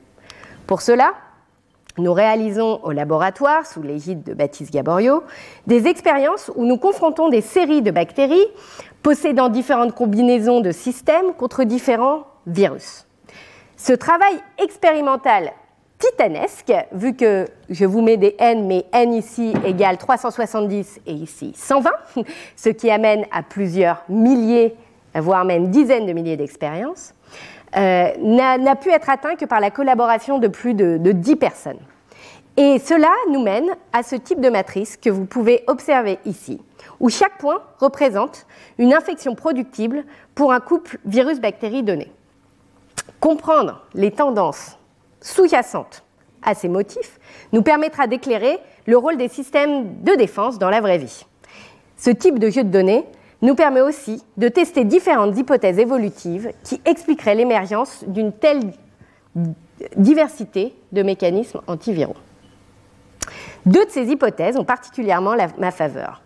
[0.68, 1.14] Pour cela,
[1.98, 5.24] nous réalisons au laboratoire, sous l'égide de Baptiste Gaborio,
[5.68, 8.46] des expériences où nous confrontons des séries de bactéries
[9.02, 13.08] possédant différentes combinaisons de systèmes contre différents virus.
[13.78, 15.54] Ce travail expérimental
[15.98, 21.54] titanesque, vu que je vous mets des n, mais n ici égale 370 et ici
[21.56, 21.92] 120,
[22.56, 24.76] ce qui amène à plusieurs milliers,
[25.14, 27.14] voire même dizaines de milliers d'expériences,
[27.78, 31.80] euh, n'a pu être atteint que par la collaboration de plus de, de 10 personnes.
[32.58, 36.62] Et cela nous mène à ce type de matrice que vous pouvez observer ici,
[37.02, 38.46] où chaque point représente
[38.78, 40.06] une infection productible
[40.36, 42.10] pour un couple virus-bactérie donné.
[43.20, 44.78] Comprendre les tendances
[45.26, 46.04] sous-jacentes
[46.44, 47.20] à ces motifs
[47.52, 51.26] nous permettra d'éclairer le rôle des systèmes de défense dans la vraie vie.
[51.98, 53.06] Ce type de jeu de données
[53.42, 58.74] nous permet aussi de tester différentes hypothèses évolutives qui expliqueraient l'émergence d'une telle
[59.98, 62.16] diversité de mécanismes antiviraux.
[63.66, 66.22] Deux de ces hypothèses ont particulièrement ma faveur.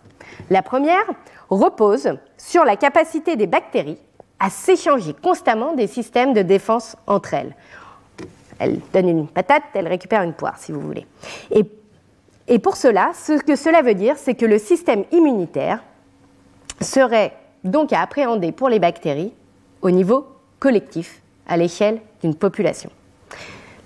[0.50, 1.04] La première
[1.48, 3.98] repose sur la capacité des bactéries
[4.38, 7.54] à s'échanger constamment des systèmes de défense entre elles.
[8.60, 11.06] Elle donne une patate, elle récupère une poire, si vous voulez.
[11.50, 15.82] Et, pour cela, ce que cela veut dire, c'est que le système immunitaire
[16.80, 17.32] serait
[17.64, 19.32] donc à appréhender pour les bactéries
[19.82, 20.26] au niveau
[20.58, 22.90] collectif, à l'échelle d'une population.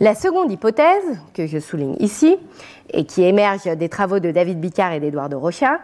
[0.01, 2.37] La seconde hypothèse, que je souligne ici,
[2.91, 5.79] et qui émerge des travaux de David Bicard et d'Edouard Rocha,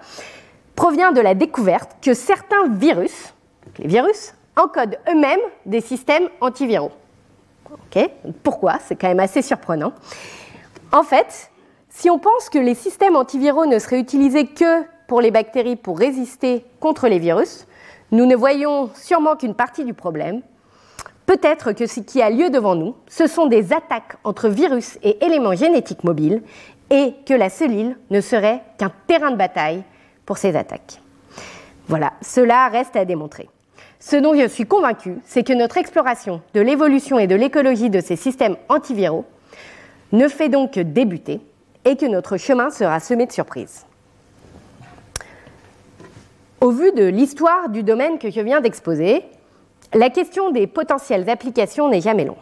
[0.75, 3.35] provient de la découverte que certains virus,
[3.79, 6.93] les virus, encodent eux-mêmes des systèmes antiviraux.
[8.43, 9.93] Pourquoi C'est quand même assez surprenant.
[10.93, 11.51] En fait,
[11.89, 15.99] si on pense que les systèmes antiviraux ne seraient utilisés que pour les bactéries pour
[15.99, 17.67] résister contre les virus,
[18.13, 20.43] nous ne voyons sûrement qu'une partie du problème.
[21.27, 25.25] Peut-être que ce qui a lieu devant nous, ce sont des attaques entre virus et
[25.25, 26.43] éléments génétiques mobiles
[26.91, 29.85] et que la cellule ne serait qu'un terrain de bataille
[30.27, 31.01] pour ces attaques.
[31.87, 33.49] Voilà, cela reste à démontrer.
[34.01, 38.01] Ce dont je suis convaincue, c'est que notre exploration de l'évolution et de l'écologie de
[38.01, 39.27] ces systèmes antiviraux
[40.13, 41.41] ne fait donc que débuter
[41.85, 43.85] et que notre chemin sera semé de surprises.
[46.63, 49.23] Au vu de l'histoire du domaine que je viens d'exposer,
[49.95, 52.37] la question des potentielles applications n'est jamais longue.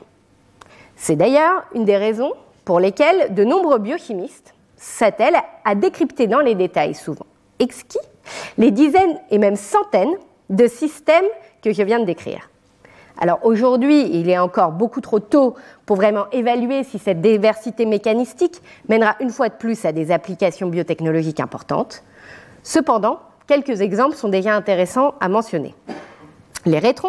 [0.97, 2.33] C'est d'ailleurs une des raisons
[2.65, 7.27] pour lesquelles de nombreux biochimistes s'attellent à décrypter dans les détails souvent
[7.59, 7.99] exquis
[8.59, 10.15] les dizaines et même centaines
[10.51, 11.27] de systèmes
[11.63, 12.51] que je viens de décrire.
[13.21, 18.63] Alors aujourd'hui, il est encore beaucoup trop tôt pour vraiment évaluer si cette diversité mécanistique
[18.89, 22.05] mènera une fois de plus à des applications biotechnologiques importantes.
[22.63, 23.19] Cependant,
[23.49, 25.75] quelques exemples sont déjà intéressants à mentionner.
[26.65, 27.09] Les rétrons,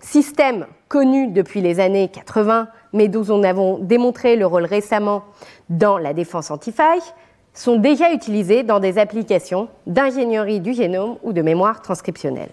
[0.00, 5.24] système connu depuis les années 80, mais dont nous avons démontré le rôle récemment
[5.70, 7.00] dans la défense antifaille,
[7.54, 12.52] sont déjà utilisés dans des applications d'ingénierie du génome ou de mémoire transcriptionnelle.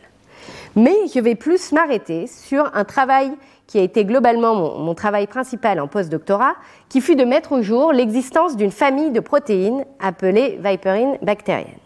[0.75, 3.31] Mais je vais plus m'arrêter sur un travail
[3.67, 6.55] qui a été globalement mon, travail principal en postdoctorat,
[6.89, 11.77] qui fut de mettre au jour l'existence d'une famille de protéines appelées viperines bactériennes.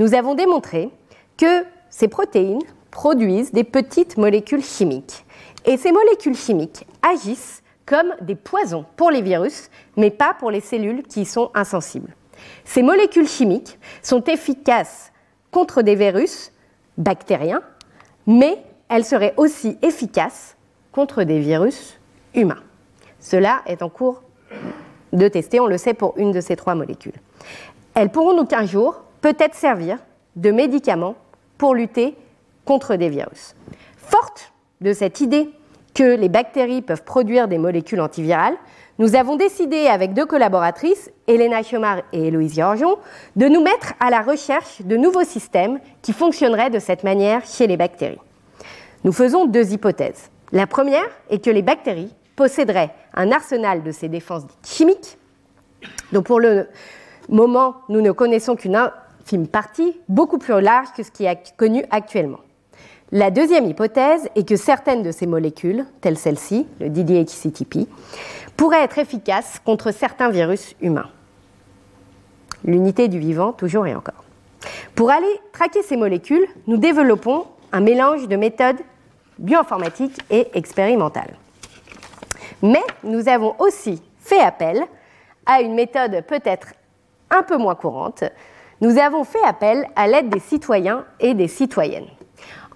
[0.00, 0.90] Nous avons démontré
[1.36, 5.24] que ces protéines produisent des petites molécules chimiques.
[5.66, 10.60] Et ces molécules chimiques agissent comme des poisons pour les virus, mais pas pour les
[10.60, 12.14] cellules qui y sont insensibles.
[12.64, 15.12] Ces molécules chimiques sont efficaces
[15.52, 16.52] contre des virus
[16.98, 17.62] bactériens,
[18.26, 18.58] mais
[18.88, 20.56] elles seraient aussi efficaces
[20.92, 21.98] contre des virus
[22.34, 22.62] humains.
[23.20, 24.22] Cela est en cours
[25.12, 27.14] de tester, on le sait pour une de ces trois molécules.
[27.94, 29.98] Elles pourront donc un jour peut-être servir
[30.34, 31.14] de médicaments
[31.56, 32.14] pour lutter
[32.64, 33.54] contre des virus.
[33.96, 35.50] Forte de cette idée
[35.96, 38.54] que les bactéries peuvent produire des molécules antivirales,
[38.98, 42.98] nous avons décidé avec deux collaboratrices, Elena Chomar et Héloïse Georgion,
[43.34, 47.66] de nous mettre à la recherche de nouveaux systèmes qui fonctionneraient de cette manière chez
[47.66, 48.20] les bactéries.
[49.04, 50.30] Nous faisons deux hypothèses.
[50.52, 55.16] La première est que les bactéries posséderaient un arsenal de ces défenses chimiques,
[56.12, 56.68] dont pour le
[57.30, 61.84] moment nous ne connaissons qu'une infime partie, beaucoup plus large que ce qui est connu
[61.90, 62.40] actuellement.
[63.12, 67.88] La deuxième hypothèse est que certaines de ces molécules, telles celle-ci, le DDHCTP,
[68.56, 71.08] pourraient être efficaces contre certains virus humains.
[72.64, 74.24] L'unité du vivant, toujours et encore.
[74.96, 78.80] Pour aller traquer ces molécules, nous développons un mélange de méthodes
[79.38, 81.36] bioinformatiques et expérimentales.
[82.60, 84.82] Mais nous avons aussi fait appel
[85.44, 86.68] à une méthode peut-être
[87.30, 88.24] un peu moins courante.
[88.80, 92.08] Nous avons fait appel à l'aide des citoyens et des citoyennes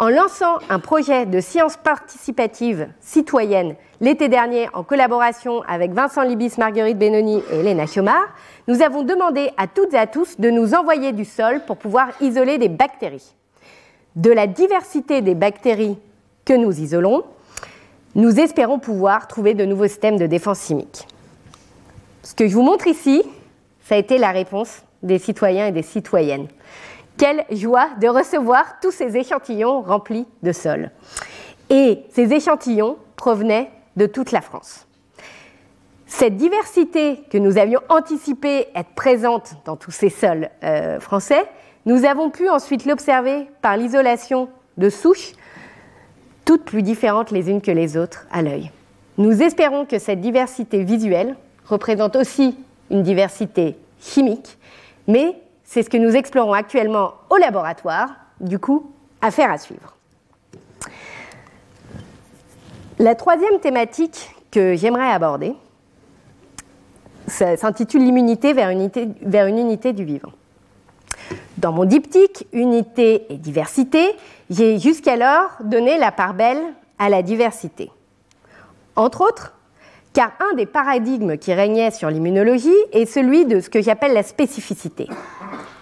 [0.01, 6.55] en lançant un projet de science participative citoyenne l'été dernier en collaboration avec Vincent Libis,
[6.57, 8.23] Marguerite Benoni et Elena Chiomar,
[8.67, 12.09] nous avons demandé à toutes et à tous de nous envoyer du sol pour pouvoir
[12.23, 13.35] isoler des bactéries.
[14.17, 15.99] De la diversité des bactéries
[16.47, 17.25] que nous isolons,
[18.15, 21.07] nous espérons pouvoir trouver de nouveaux systèmes de défense chimique.
[22.23, 23.23] Ce que je vous montre ici,
[23.85, 26.49] ça a été la réponse des citoyens et des citoyennes.
[27.21, 30.91] Quelle joie de recevoir tous ces échantillons remplis de sol.
[31.69, 34.87] Et ces échantillons provenaient de toute la France.
[36.07, 41.45] Cette diversité que nous avions anticipé être présente dans tous ces sols euh, français,
[41.85, 44.49] nous avons pu ensuite l'observer par l'isolation
[44.79, 45.33] de souches,
[46.47, 48.71] toutes plus différentes les unes que les autres à l'œil.
[49.19, 52.57] Nous espérons que cette diversité visuelle représente aussi
[52.89, 54.57] une diversité chimique,
[55.07, 55.37] mais
[55.73, 58.09] c'est ce que nous explorons actuellement au laboratoire,
[58.41, 58.91] du coup,
[59.23, 59.95] affaire à suivre.
[62.99, 65.55] La troisième thématique que j'aimerais aborder
[67.29, 70.33] s'intitule l'immunité vers, une unité du vivant.
[71.59, 74.17] Dans mon diptyque Unité et diversité,
[74.51, 76.61] j'ai jusqu'alors donné la part belle
[76.99, 77.93] à la diversité.
[78.97, 79.55] Entre autres,
[80.15, 84.25] car un des paradigmes qui régnait sur l'immunologie est celui de ce que j'appelle la
[84.25, 85.07] spécificité.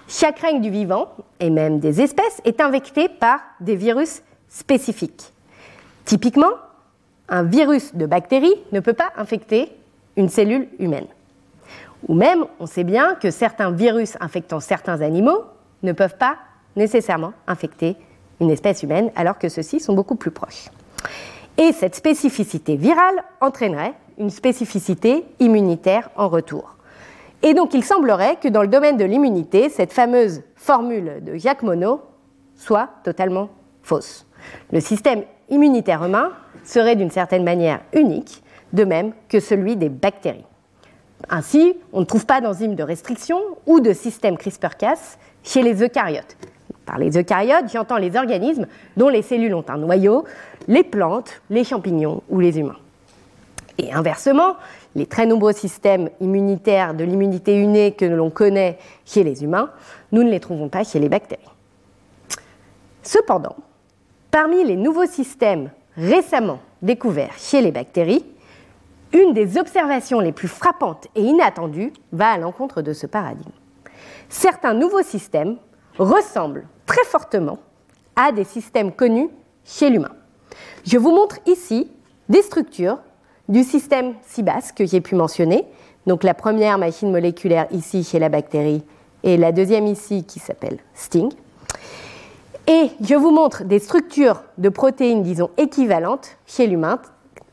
[0.08, 5.32] Chaque règne du vivant, et même des espèces, est infecté par des virus spécifiques.
[6.06, 6.52] Typiquement,
[7.28, 9.70] un virus de bactérie ne peut pas infecter
[10.16, 11.06] une cellule humaine.
[12.08, 15.44] Ou même, on sait bien que certains virus infectant certains animaux
[15.82, 16.36] ne peuvent pas
[16.74, 17.94] nécessairement infecter
[18.40, 20.70] une espèce humaine, alors que ceux-ci sont beaucoup plus proches.
[21.58, 26.77] Et cette spécificité virale entraînerait une spécificité immunitaire en retour.
[27.42, 31.62] Et donc il semblerait que dans le domaine de l'immunité, cette fameuse formule de Jacques
[31.62, 32.00] Monod
[32.56, 33.48] soit totalement
[33.82, 34.26] fausse.
[34.72, 36.32] Le système immunitaire humain
[36.64, 40.44] serait d'une certaine manière unique, de même que celui des bactéries.
[41.30, 46.36] Ainsi, on ne trouve pas d'enzymes de restriction ou de système CRISPR-Cas chez les eucaryotes.
[46.86, 48.66] Par les eucaryotes, j'entends les organismes
[48.96, 50.24] dont les cellules ont un noyau,
[50.68, 52.78] les plantes, les champignons ou les humains.
[53.78, 54.56] Et inversement,
[54.98, 59.70] les très nombreux systèmes immunitaires de l'immunité innée que l'on connaît chez les humains,
[60.10, 61.42] nous ne les trouvons pas chez les bactéries.
[63.02, 63.56] Cependant,
[64.30, 68.24] parmi les nouveaux systèmes récemment découverts chez les bactéries,
[69.12, 73.52] une des observations les plus frappantes et inattendues va à l'encontre de ce paradigme.
[74.28, 75.56] Certains nouveaux systèmes
[75.98, 77.58] ressemblent très fortement
[78.16, 79.30] à des systèmes connus
[79.64, 80.12] chez l'humain.
[80.84, 81.90] Je vous montre ici
[82.28, 82.98] des structures
[83.48, 85.64] du système CIBAS que j'ai pu mentionner.
[86.06, 88.82] Donc la première machine moléculaire ici chez la bactérie
[89.22, 91.30] et la deuxième ici qui s'appelle STING.
[92.66, 97.00] Et je vous montre des structures de protéines, disons, équivalentes chez l'humain,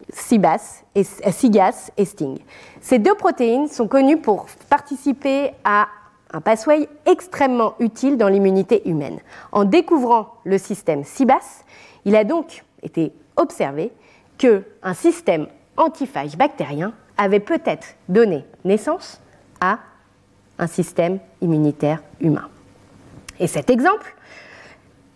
[0.09, 2.37] CIBAS et, SIGAS et STING.
[2.81, 5.87] Ces deux protéines sont connues pour participer à
[6.33, 9.19] un passway extrêmement utile dans l'immunité humaine.
[9.53, 11.63] En découvrant le système SIBAS,
[12.03, 13.91] il a donc été observé
[14.37, 15.47] qu'un système
[15.77, 19.21] antiphage bactérien avait peut-être donné naissance
[19.61, 19.79] à
[20.57, 22.49] un système immunitaire humain.
[23.39, 24.15] Et cet exemple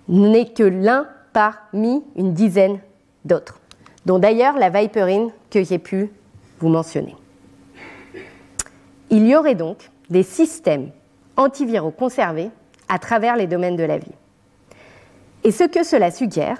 [0.07, 2.79] n'est que l'un parmi une dizaine
[3.25, 3.59] d'autres,
[4.05, 6.09] dont d'ailleurs la viperine que j'ai pu
[6.59, 7.15] vous mentionner.
[9.09, 10.91] Il y aurait donc des systèmes
[11.37, 12.49] antiviraux conservés
[12.87, 14.11] à travers les domaines de la vie.
[15.43, 16.57] Et ce que cela suggère,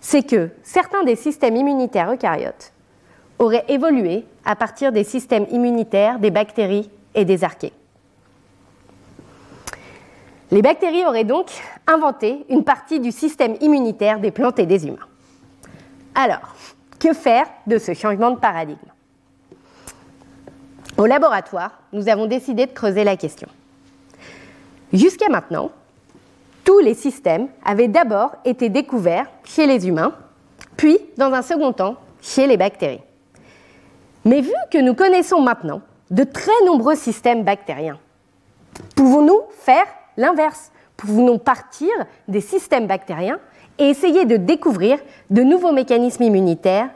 [0.00, 2.73] c'est que certains des systèmes immunitaires eucaryotes
[3.38, 7.72] auraient évolué à partir des systèmes immunitaires des bactéries et des archées.
[10.50, 11.50] Les bactéries auraient donc
[11.86, 15.08] inventé une partie du système immunitaire des plantes et des humains.
[16.14, 16.54] Alors,
[17.00, 18.78] que faire de ce changement de paradigme?
[20.96, 23.48] Au laboratoire, nous avons décidé de creuser la question.
[24.92, 25.72] Jusqu'à maintenant,
[26.62, 30.12] tous les systèmes avaient d'abord été découverts chez les humains,
[30.76, 33.02] puis, dans un second temps, chez les bactéries.
[34.24, 37.98] Mais vu que nous connaissons maintenant de très nombreux systèmes bactériens,
[38.96, 40.70] pouvons-nous faire l'inverse?
[40.96, 41.90] Pouvons-nous partir
[42.28, 43.40] des systèmes bactériens
[43.78, 44.98] et essayer de découvrir
[45.30, 46.90] de nouveaux mécanismes immunitaires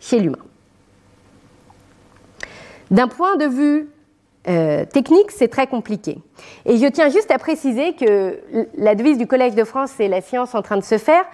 [0.00, 0.38] chez l'humain?
[2.90, 3.88] D'un point de vue
[4.48, 6.18] euh, technique, c'est très compliqué.
[6.66, 8.40] Et je tiens juste à préciser que
[8.76, 11.24] la devise du Collège de France, c'est la science en train de se faire.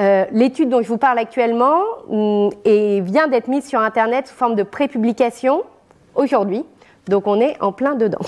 [0.00, 2.50] Euh, l'étude dont je vous parle actuellement mm,
[3.00, 5.64] vient d'être mise sur Internet sous forme de prépublication
[6.14, 6.64] aujourd'hui.
[7.08, 8.18] Donc on est en plein dedans,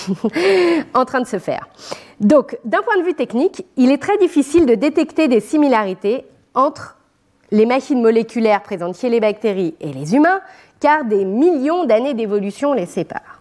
[0.94, 1.68] en train de se faire.
[2.18, 6.96] Donc d'un point de vue technique, il est très difficile de détecter des similarités entre
[7.50, 10.40] les machines moléculaires présentes chez les bactéries et les humains,
[10.80, 13.40] car des millions d'années d'évolution les séparent.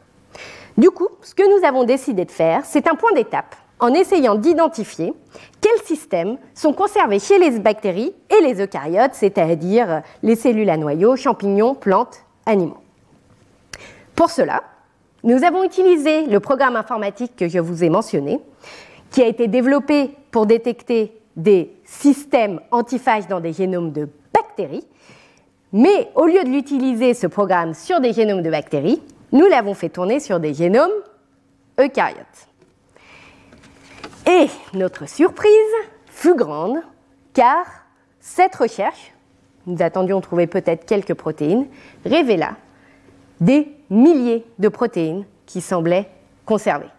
[0.78, 4.36] Du coup, ce que nous avons décidé de faire, c'est un point d'étape en essayant
[4.36, 5.14] d'identifier
[5.62, 11.16] quels systèmes sont conservés chez les bactéries et les eucaryotes, c'est-à-dire les cellules à noyaux,
[11.16, 12.78] champignons, plantes, animaux.
[14.16, 14.64] Pour cela,
[15.24, 18.40] nous avons utilisé le programme informatique que je vous ai mentionné,
[19.12, 24.86] qui a été développé pour détecter des systèmes antiphages dans des génomes de bactéries.
[25.72, 29.02] Mais au lieu de l'utiliser, ce programme, sur des génomes de bactéries,
[29.32, 30.92] nous l'avons fait tourner sur des génomes
[31.80, 32.49] eucaryotes.
[34.30, 35.52] Et notre surprise
[36.06, 36.78] fut grande,
[37.34, 37.66] car
[38.20, 39.12] cette recherche,
[39.66, 41.66] nous attendions trouver peut-être quelques protéines,
[42.06, 42.52] révéla
[43.42, 46.08] des milliers de protéines qui semblaient
[46.46, 46.90] conservées.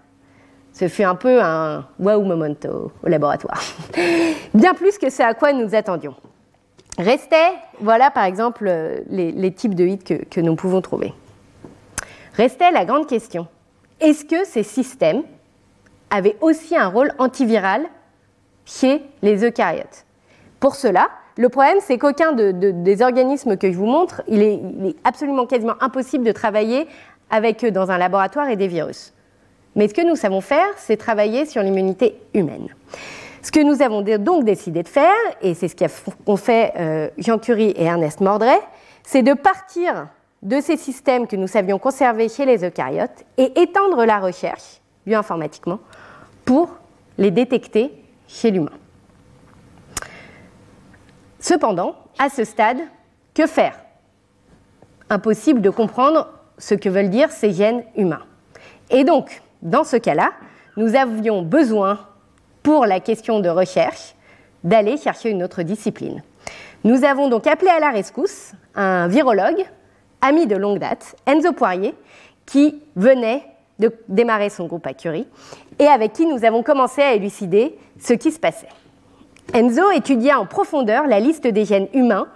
[0.72, 3.62] Ce fut un peu un wow moment au, laboratoire.
[4.54, 6.14] Bien plus que ce à quoi nous attendions.
[6.98, 8.68] Restait, voilà par exemple
[9.08, 11.14] les, types de hits que nous pouvons trouver.
[12.34, 13.46] Restait la grande question.
[14.00, 15.22] Est-ce que ces systèmes
[16.10, 17.82] avaient aussi un rôle antiviral
[18.64, 20.04] chez les eucaryotes
[20.58, 24.60] Pour cela, le problème, c'est qu'aucun des organismes que je vous montre, il est,
[25.04, 26.86] absolument quasiment impossible de travailler
[27.30, 29.14] avec eux dans un laboratoire et des virus.
[29.76, 32.68] Mais ce que nous savons faire, c'est travailler sur l'immunité humaine.
[33.42, 37.38] Ce que nous avons donc décidé de faire, et c'est ce qu'ont fait euh, Jean
[37.38, 38.58] Curie et Ernest Mordray,
[39.02, 40.08] c'est de partir
[40.42, 45.78] de ces systèmes que nous savions conserver chez les eucaryotes et étendre la recherche bioinformatiquement
[46.50, 46.70] pour
[47.16, 47.92] les détecter
[48.26, 48.72] chez l'humain.
[51.38, 52.78] Cependant, à ce stade,
[53.34, 53.78] que faire?
[55.10, 56.28] Impossible de comprendre
[56.58, 58.24] ce que veulent dire ces gènes humains.
[58.90, 60.32] Et donc, dans ce cas-là,
[60.76, 62.00] nous avions besoin,
[62.64, 64.16] pour la question de recherche,
[64.64, 66.20] d'aller chercher une autre discipline.
[66.82, 69.64] Nous avons donc appelé à la rescousse un virologue,
[70.20, 71.94] ami de longue date, Enzo Poirier,
[72.44, 73.44] qui venait
[73.80, 75.26] de démarrer son groupe à Curie
[75.78, 78.68] et avec qui nous avons commencé à élucider ce qui se passait.
[79.52, 82.28] Enzo étudia en profondeur la liste des gènes humains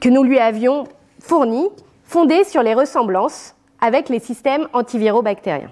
[0.00, 0.84] que nous lui avions
[1.20, 1.68] fournis,
[2.04, 5.70] fondés sur les ressemblances avec les systèmes antiviraux bactériens.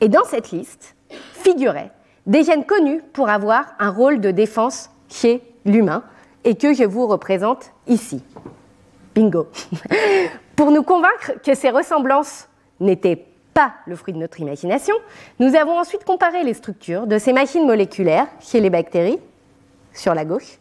[0.00, 0.96] Et dans cette liste
[1.32, 1.90] figuraient
[2.26, 6.04] des gènes connus pour avoir un rôle de défense chez l'humain
[6.44, 8.22] et que je vous représente ici.
[9.14, 9.48] Bingo.
[10.56, 12.48] pour nous convaincre que ces ressemblances
[12.80, 13.26] n'étaient
[13.86, 14.94] le fruit de notre imagination,
[15.38, 19.18] nous avons ensuite comparé les structures de ces machines moléculaires chez les bactéries,
[19.92, 20.58] sur la gauche,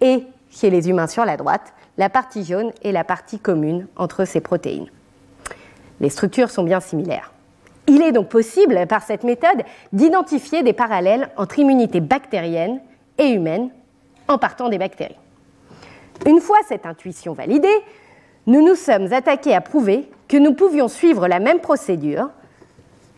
[0.00, 4.24] et chez les humains sur la droite, la partie jaune et la partie commune entre
[4.24, 4.90] ces protéines.
[6.00, 7.32] Les structures sont bien similaires.
[7.88, 12.80] Il est donc possible, par cette méthode, d'identifier des parallèles entre immunité bactérienne
[13.18, 13.70] et humaine
[14.28, 15.16] en partant des bactéries.
[16.26, 17.68] Une fois cette intuition validée,
[18.46, 22.30] nous nous sommes attaqués à prouver que nous pouvions suivre la même procédure,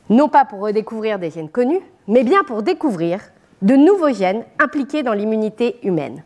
[0.08, 3.20] non pas pour redécouvrir des gènes connus, mais bien pour découvrir
[3.60, 6.22] de nouveaux gènes impliqués dans l'immunité humaine.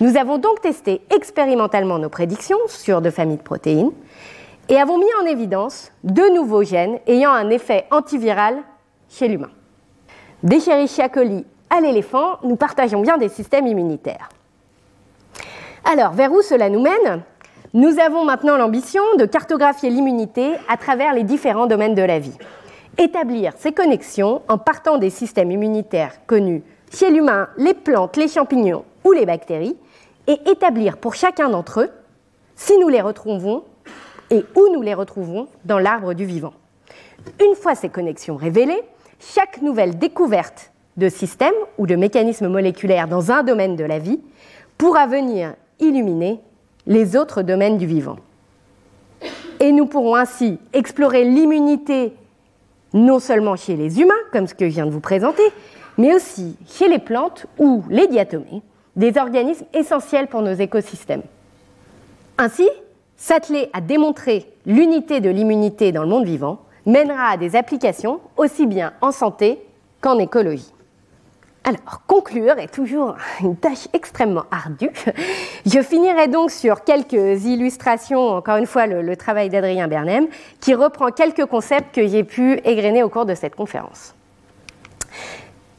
[0.00, 3.92] Nous avons donc testé expérimentalement nos prédictions sur deux familles de protéines
[4.68, 8.58] et avons mis en évidence deux nouveaux gènes ayant un effet antiviral
[9.08, 9.50] chez l'humain.
[10.42, 14.28] D'Escherichia coli à l'éléphant, nous partageons bien des systèmes immunitaires.
[15.84, 17.22] Alors, vers où cela nous mène?
[17.74, 22.36] Nous avons maintenant l'ambition de cartographier l'immunité à travers les différents domaines de la vie.
[22.96, 28.86] Établir ces connexions en partant des systèmes immunitaires connus chez l'humain, les plantes, les champignons
[29.04, 29.76] ou les bactéries,
[30.26, 31.90] et établir pour chacun d'entre eux
[32.56, 33.64] si nous les retrouvons
[34.30, 36.54] et où nous les retrouvons dans l'arbre du vivant.
[37.38, 38.82] Une fois ces connexions révélées,
[39.20, 44.20] chaque nouvelle découverte de système ou de mécanisme moléculaire dans un domaine de la vie
[44.78, 46.40] pourra venir illuminer
[46.88, 48.16] les autres domaines du vivant.
[49.60, 52.12] Et nous pourrons ainsi explorer l'immunité
[52.94, 55.42] non seulement chez les humains, comme ce que je viens de vous présenter,
[55.98, 58.62] mais aussi chez les plantes ou les diatomées,
[58.96, 61.22] des organismes essentiels pour nos écosystèmes.
[62.38, 62.68] Ainsi,
[63.16, 68.66] s'atteler à démontrer l'unité de l'immunité dans le monde vivant mènera à des applications aussi
[68.66, 69.58] bien en santé
[70.00, 70.72] qu'en écologie.
[71.68, 74.88] Alors, conclure est toujours une tâche extrêmement ardue.
[75.66, 80.28] Je finirai donc sur quelques illustrations, encore une fois le, travail d'Adrien Bernem,
[80.60, 84.14] qui reprend quelques concepts que j'ai pu égrener au cours de cette conférence.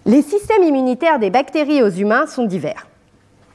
[0.06, 2.86] Les systèmes immunitaires des bactéries aux humains sont divers.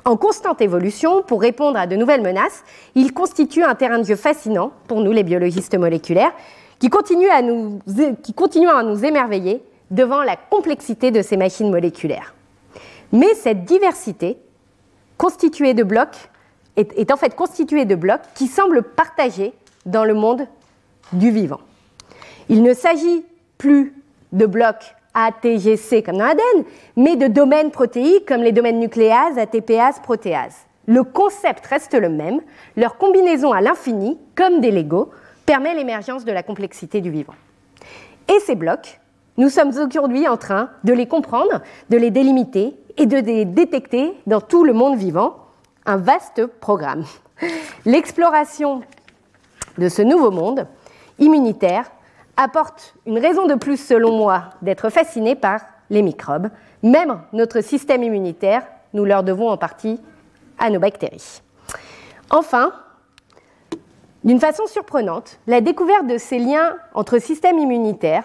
[0.04, 2.64] En constante évolution, pour répondre à de nouvelles menaces,
[2.96, 6.32] ils constituent un terrain de jeu fascinant pour nous, les biologistes moléculaires,
[6.80, 12.34] qui continuent à nous émerveiller devant la complexité de ces machines moléculaires.
[13.12, 14.38] Mais cette diversité,
[15.18, 16.30] constituée de blocs,
[16.76, 19.52] est, en fait constituée de blocs qui semblent partagés
[19.86, 20.46] dans le monde
[21.12, 21.60] du vivant.
[22.48, 23.24] Il ne s'agit
[23.58, 23.94] plus
[24.32, 26.64] de blocs ATGC comme dans l'ADN,
[26.96, 30.56] mais de domaines protéiques comme les domaines nucléases, ATPase, protéases.
[30.86, 32.40] Le concept reste le même,
[32.76, 35.10] leur combinaison à l'infini, comme des Legos,
[35.46, 37.34] permet l'émergence de la complexité du vivant.
[38.28, 39.00] Et ces blocs,
[39.36, 41.60] nous sommes aujourd'hui en train de les comprendre,
[41.90, 45.36] de les délimiter et de les détecter dans tout le monde vivant.
[45.86, 47.04] Un vaste programme.
[47.84, 48.82] L'exploration
[49.76, 50.66] de ce nouveau monde
[51.18, 51.90] immunitaire
[52.36, 55.60] apporte une raison de plus, selon moi, d'être fasciné par
[55.90, 56.48] les microbes.
[56.82, 58.62] Même notre système immunitaire,
[58.92, 60.00] nous leur devons en partie
[60.58, 61.42] à nos bactéries.
[62.30, 62.72] Enfin,
[64.22, 68.24] d'une façon surprenante, la découverte de ces liens entre systèmes immunitaires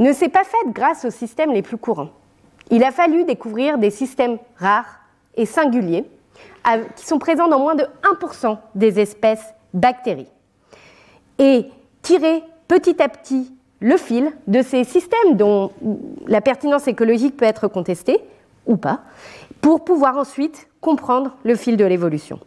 [0.00, 2.10] ne s'est pas faite grâce aux systèmes les plus courants.
[2.70, 5.00] Il a fallu découvrir des systèmes rares
[5.36, 6.04] et singuliers
[6.96, 7.86] qui sont présents dans moins de
[8.20, 10.30] 1% des espèces bactéries.
[11.38, 11.66] Et
[12.02, 15.72] tirer petit à petit le fil de ces systèmes dont
[16.26, 18.20] la pertinence écologique peut être contestée
[18.66, 19.00] ou pas,
[19.60, 22.40] pour pouvoir ensuite comprendre le fil de l'évolution.